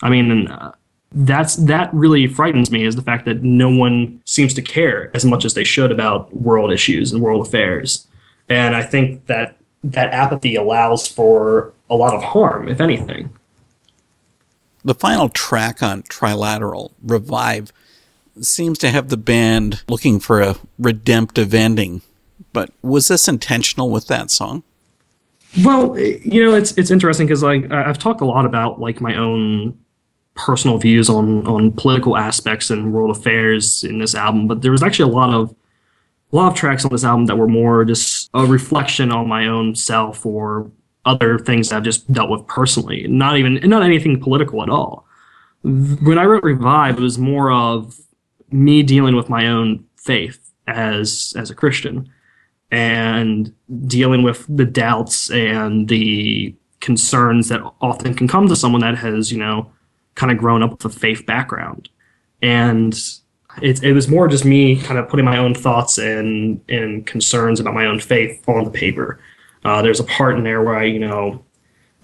I 0.02 0.10
mean, 0.10 0.48
uh, 0.48 0.72
that's 1.12 1.56
that 1.56 1.92
really 1.92 2.26
frightens 2.26 2.70
me 2.70 2.84
is 2.84 2.96
the 2.96 3.02
fact 3.02 3.24
that 3.24 3.42
no 3.42 3.68
one 3.68 4.20
seems 4.24 4.54
to 4.54 4.62
care 4.62 5.10
as 5.14 5.24
much 5.24 5.44
as 5.44 5.54
they 5.54 5.64
should 5.64 5.90
about 5.90 6.34
world 6.34 6.72
issues 6.72 7.12
and 7.12 7.22
world 7.22 7.46
affairs. 7.46 8.06
And 8.48 8.76
i 8.76 8.82
think 8.82 9.26
that 9.26 9.56
that 9.82 10.12
apathy 10.12 10.56
allows 10.56 11.08
for 11.08 11.72
a 11.88 11.96
lot 11.96 12.14
of 12.14 12.22
harm 12.22 12.68
if 12.68 12.80
anything. 12.80 13.30
The 14.84 14.94
final 14.94 15.28
track 15.28 15.82
on 15.82 16.02
trilateral 16.04 16.92
revive 17.02 17.72
seems 18.40 18.78
to 18.78 18.90
have 18.90 19.08
the 19.08 19.16
band 19.16 19.82
looking 19.88 20.20
for 20.20 20.40
a 20.40 20.56
redemptive 20.78 21.52
ending. 21.52 22.02
But 22.52 22.70
was 22.82 23.08
this 23.08 23.28
intentional 23.28 23.90
with 23.90 24.06
that 24.06 24.30
song? 24.30 24.62
Well 25.64 25.98
you 25.98 26.44
know 26.44 26.54
it's 26.54 26.70
it's 26.78 26.92
interesting 26.92 27.26
because 27.26 27.42
like 27.42 27.68
i've 27.72 27.98
talked 27.98 28.20
a 28.20 28.24
lot 28.24 28.46
about 28.46 28.78
like 28.78 29.00
my 29.00 29.16
own 29.16 29.76
personal 30.44 30.78
views 30.78 31.08
on 31.08 31.46
on 31.46 31.72
political 31.72 32.16
aspects 32.16 32.70
and 32.70 32.92
world 32.92 33.16
affairs 33.16 33.84
in 33.84 33.98
this 33.98 34.14
album, 34.14 34.46
but 34.48 34.62
there 34.62 34.72
was 34.72 34.82
actually 34.82 35.10
a 35.10 35.14
lot 35.14 35.32
of 35.34 35.54
a 36.32 36.36
lot 36.36 36.52
of 36.52 36.54
tracks 36.54 36.84
on 36.84 36.90
this 36.90 37.04
album 37.04 37.26
that 37.26 37.36
were 37.36 37.48
more 37.48 37.84
just 37.84 38.30
a 38.34 38.46
reflection 38.46 39.12
on 39.12 39.28
my 39.28 39.46
own 39.46 39.74
self 39.74 40.24
or 40.24 40.70
other 41.04 41.38
things 41.38 41.68
that 41.68 41.76
I've 41.76 41.82
just 41.82 42.10
dealt 42.12 42.30
with 42.30 42.46
personally. 42.46 43.06
Not 43.08 43.36
even 43.36 43.54
not 43.68 43.82
anything 43.82 44.20
political 44.20 44.62
at 44.62 44.70
all. 44.70 45.06
When 45.62 46.18
I 46.18 46.24
wrote 46.24 46.42
Revive, 46.42 46.98
it 46.98 47.02
was 47.02 47.18
more 47.18 47.52
of 47.52 48.00
me 48.50 48.82
dealing 48.82 49.16
with 49.16 49.28
my 49.28 49.46
own 49.46 49.84
faith 49.96 50.50
as 50.66 51.34
as 51.36 51.50
a 51.50 51.54
Christian 51.54 52.10
and 52.70 53.52
dealing 53.86 54.22
with 54.22 54.46
the 54.48 54.64
doubts 54.64 55.30
and 55.30 55.88
the 55.88 56.54
concerns 56.80 57.48
that 57.48 57.60
often 57.80 58.14
can 58.14 58.28
come 58.28 58.46
to 58.48 58.56
someone 58.56 58.80
that 58.80 58.96
has, 58.96 59.30
you 59.30 59.38
know, 59.38 59.70
kind 60.20 60.30
of 60.30 60.36
grown 60.36 60.62
up 60.62 60.70
with 60.70 60.84
a 60.84 60.90
faith 60.90 61.24
background. 61.24 61.88
And 62.42 62.92
it, 63.62 63.82
it 63.82 63.94
was 63.94 64.06
more 64.06 64.28
just 64.28 64.44
me 64.44 64.76
kind 64.76 64.98
of 64.98 65.08
putting 65.08 65.24
my 65.24 65.38
own 65.38 65.54
thoughts 65.54 65.96
and, 65.96 66.60
and 66.68 67.06
concerns 67.06 67.58
about 67.58 67.72
my 67.72 67.86
own 67.86 68.00
faith 68.00 68.46
on 68.46 68.64
the 68.64 68.70
paper. 68.70 69.18
Uh, 69.64 69.80
there's 69.80 69.98
a 69.98 70.04
part 70.04 70.36
in 70.36 70.44
there 70.44 70.62
where 70.62 70.76
I, 70.76 70.84
you 70.84 70.98
know, 70.98 71.42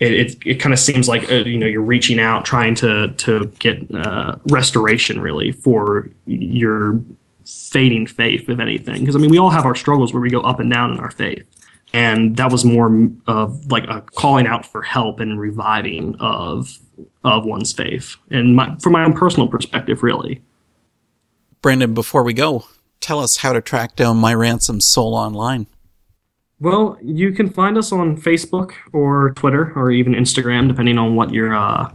it, 0.00 0.12
it, 0.12 0.37
it 0.46 0.55
kind 0.55 0.72
of 0.72 0.79
seems 0.79 1.09
like, 1.09 1.31
uh, 1.31 1.44
you 1.44 1.59
know, 1.59 1.66
you're 1.66 1.83
reaching 1.83 2.18
out, 2.18 2.46
trying 2.46 2.74
to, 2.76 3.09
to 3.09 3.52
get 3.59 3.94
uh, 3.94 4.37
restoration 4.48 5.20
really 5.20 5.52
for 5.52 6.09
your 6.24 6.98
fading 7.44 8.07
faith, 8.07 8.48
if 8.48 8.59
anything. 8.59 9.00
Because, 9.00 9.14
I 9.14 9.18
mean, 9.18 9.31
we 9.31 9.38
all 9.38 9.50
have 9.50 9.66
our 9.66 9.74
struggles 9.74 10.14
where 10.14 10.22
we 10.22 10.31
go 10.31 10.40
up 10.40 10.59
and 10.59 10.72
down 10.72 10.90
in 10.92 11.00
our 11.00 11.11
faith 11.11 11.46
and 11.92 12.37
that 12.37 12.51
was 12.51 12.64
more 12.64 13.11
of 13.27 13.70
like 13.70 13.85
a 13.85 14.03
calling 14.14 14.46
out 14.46 14.66
for 14.66 14.83
help 14.83 15.20
and 15.20 15.40
reviving 15.40 16.16
of 16.20 16.79
of 17.25 17.44
one's 17.44 17.72
faith, 17.72 18.16
and 18.31 18.57
my, 18.57 18.77
from 18.77 18.92
my 18.92 19.05
own 19.05 19.12
personal 19.12 19.49
perspective, 19.49 20.03
really. 20.03 20.42
Brendan 21.61 21.94
before 21.94 22.22
we 22.22 22.33
go, 22.33 22.64
tell 23.01 23.20
us 23.20 23.38
how 23.38 23.53
to 23.53 23.61
track 23.61 23.96
down 23.96 24.16
my 24.16 24.33
ransomed 24.35 24.83
soul 24.83 25.14
online. 25.14 25.66
Well, 26.59 26.96
you 27.03 27.33
can 27.33 27.51
find 27.51 27.77
us 27.77 27.92
on 27.92 28.16
Facebook 28.16 28.72
or 28.92 29.33
Twitter 29.33 29.72
or 29.77 29.90
even 29.90 30.14
Instagram, 30.14 30.68
depending 30.68 30.96
on 30.96 31.14
what 31.14 31.33
your 31.33 31.55
uh, 31.55 31.92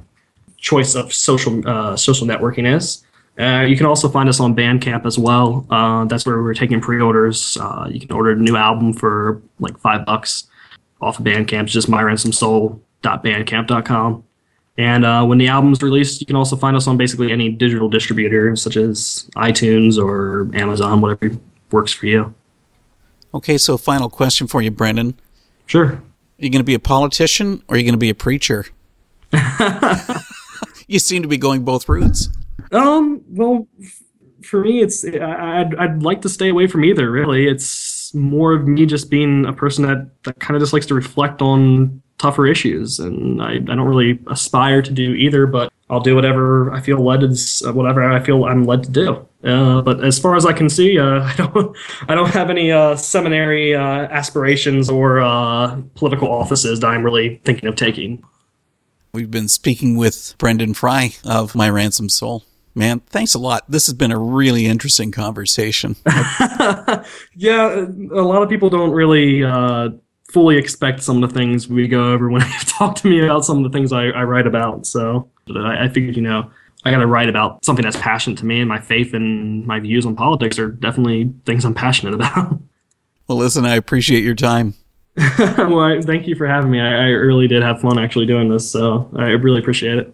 choice 0.57 0.93
of 0.93 1.11
social 1.13 1.67
uh, 1.67 1.95
social 1.95 2.27
networking 2.27 2.71
is. 2.71 3.03
Uh, 3.41 3.61
you 3.61 3.75
can 3.75 3.87
also 3.87 4.07
find 4.07 4.29
us 4.29 4.39
on 4.39 4.55
Bandcamp 4.55 5.03
as 5.05 5.17
well. 5.17 5.65
Uh, 5.71 6.05
that's 6.05 6.27
where 6.27 6.43
we're 6.43 6.53
taking 6.53 6.79
pre-orders. 6.79 7.57
Uh, 7.59 7.87
you 7.89 7.99
can 7.99 8.11
order 8.11 8.29
a 8.31 8.35
new 8.35 8.55
album 8.55 8.93
for 8.93 9.41
like 9.59 9.75
five 9.79 10.05
bucks 10.05 10.43
off 11.01 11.17
of 11.17 11.25
Bandcamp. 11.25 11.63
It's 11.63 11.73
just 11.73 11.89
myransomsoul.bandcamp.com. 11.89 14.23
And 14.77 15.05
uh, 15.05 15.25
when 15.25 15.39
the 15.39 15.47
album's 15.47 15.81
released, 15.81 16.21
you 16.21 16.27
can 16.27 16.35
also 16.35 16.55
find 16.55 16.77
us 16.77 16.85
on 16.87 16.97
basically 16.97 17.31
any 17.31 17.49
digital 17.49 17.89
distributor, 17.89 18.55
such 18.55 18.77
as 18.77 19.27
iTunes 19.35 19.97
or 19.97 20.47
Amazon, 20.55 21.01
whatever 21.01 21.35
works 21.71 21.91
for 21.91 22.05
you. 22.05 22.35
Okay, 23.33 23.57
so 23.57 23.77
final 23.77 24.09
question 24.09 24.45
for 24.45 24.61
you, 24.61 24.69
Brendan. 24.69 25.19
Sure. 25.65 25.93
Are 25.93 26.03
you 26.37 26.49
going 26.49 26.59
to 26.59 26.63
be 26.63 26.75
a 26.75 26.79
politician 26.79 27.63
or 27.67 27.75
are 27.75 27.77
you 27.77 27.83
going 27.83 27.93
to 27.93 27.97
be 27.97 28.09
a 28.09 28.15
preacher? 28.15 28.67
you 30.87 30.99
seem 30.99 31.23
to 31.23 31.27
be 31.27 31.37
going 31.37 31.63
both 31.63 31.89
routes. 31.89 32.29
Um. 32.71 33.23
Well, 33.29 33.67
for 34.43 34.61
me, 34.61 34.81
it's 34.81 35.05
I'd 35.05 35.75
I'd 35.75 36.03
like 36.03 36.21
to 36.21 36.29
stay 36.29 36.49
away 36.49 36.67
from 36.67 36.85
either. 36.85 37.09
Really, 37.11 37.47
it's 37.47 38.13
more 38.13 38.53
of 38.53 38.67
me 38.67 38.85
just 38.85 39.09
being 39.09 39.45
a 39.45 39.53
person 39.53 39.85
that 39.85 40.09
that 40.23 40.39
kind 40.39 40.55
of 40.55 40.61
just 40.61 40.73
likes 40.73 40.85
to 40.87 40.95
reflect 40.95 41.41
on 41.41 42.01
tougher 42.17 42.45
issues. 42.45 42.99
And 42.99 43.41
I, 43.41 43.55
I 43.55 43.59
don't 43.59 43.81
really 43.81 44.19
aspire 44.27 44.81
to 44.83 44.91
do 44.91 45.13
either, 45.13 45.47
but 45.47 45.73
I'll 45.89 45.99
do 45.99 46.15
whatever 46.15 46.71
I 46.71 46.79
feel 46.79 47.03
led 47.03 47.23
is 47.23 47.63
whatever 47.65 48.03
I 48.03 48.19
feel 48.19 48.45
I'm 48.45 48.63
led 48.63 48.83
to 48.83 48.91
do. 48.91 49.27
Uh, 49.43 49.81
but 49.81 50.03
as 50.03 50.19
far 50.19 50.35
as 50.35 50.45
I 50.45 50.53
can 50.53 50.69
see, 50.69 50.99
uh, 50.99 51.23
I 51.23 51.35
don't 51.35 51.77
I 52.07 52.15
don't 52.15 52.29
have 52.29 52.49
any 52.49 52.71
uh, 52.71 52.95
seminary 52.95 53.75
uh, 53.75 53.81
aspirations 53.81 54.89
or 54.89 55.19
uh, 55.19 55.81
political 55.95 56.29
offices 56.31 56.79
that 56.79 56.87
I'm 56.87 57.03
really 57.03 57.41
thinking 57.43 57.67
of 57.67 57.75
taking. 57.75 58.23
We've 59.13 59.31
been 59.31 59.49
speaking 59.49 59.97
with 59.97 60.35
Brendan 60.37 60.73
Fry 60.73 61.15
of 61.25 61.53
My 61.53 61.69
Ransomed 61.69 62.13
Soul. 62.13 62.45
Man, 62.73 63.01
thanks 63.01 63.33
a 63.33 63.39
lot. 63.39 63.69
This 63.69 63.87
has 63.87 63.93
been 63.93 64.11
a 64.11 64.17
really 64.17 64.65
interesting 64.65 65.11
conversation. 65.11 65.95
yeah, 67.35 67.85
a 68.11 68.23
lot 68.23 68.43
of 68.43 68.49
people 68.49 68.69
don't 68.69 68.91
really 68.91 69.43
uh, 69.43 69.89
fully 70.31 70.57
expect 70.57 71.03
some 71.03 71.21
of 71.21 71.29
the 71.29 71.35
things 71.37 71.67
we 71.67 71.87
go 71.87 72.13
over 72.13 72.29
when 72.29 72.41
they 72.41 72.51
talk 72.65 72.95
to 72.95 73.07
me 73.07 73.23
about 73.23 73.43
some 73.43 73.57
of 73.57 73.69
the 73.69 73.77
things 73.77 73.91
I, 73.91 74.05
I 74.05 74.23
write 74.23 74.47
about. 74.47 74.85
So 74.85 75.29
I, 75.53 75.85
I 75.85 75.89
figured, 75.89 76.15
you 76.15 76.21
know, 76.21 76.49
I 76.83 76.91
got 76.91 76.99
to 76.99 77.07
write 77.07 77.29
about 77.29 77.63
something 77.63 77.83
that's 77.83 77.97
passionate 77.97 78.39
to 78.39 78.45
me, 78.45 78.59
and 78.59 78.67
my 78.67 78.79
faith 78.79 79.13
and 79.13 79.65
my 79.67 79.79
views 79.79 80.05
on 80.05 80.15
politics 80.15 80.57
are 80.57 80.69
definitely 80.69 81.31
things 81.45 81.65
I'm 81.65 81.73
passionate 81.73 82.13
about. 82.13 82.59
Well, 83.27 83.37
listen, 83.37 83.63
I 83.63 83.75
appreciate 83.75 84.25
your 84.25 84.35
time. 84.35 84.73
well, 85.15 85.79
I, 85.79 86.01
thank 86.01 86.27
you 86.27 86.35
for 86.35 86.45
having 86.45 86.69
me. 86.69 86.81
I, 86.81 86.87
I 86.87 87.07
really 87.11 87.47
did 87.47 87.63
have 87.63 87.79
fun 87.79 87.97
actually 87.97 88.25
doing 88.25 88.49
this, 88.49 88.69
so 88.69 89.09
I 89.15 89.27
really 89.27 89.59
appreciate 89.59 89.99
it. 89.99 90.13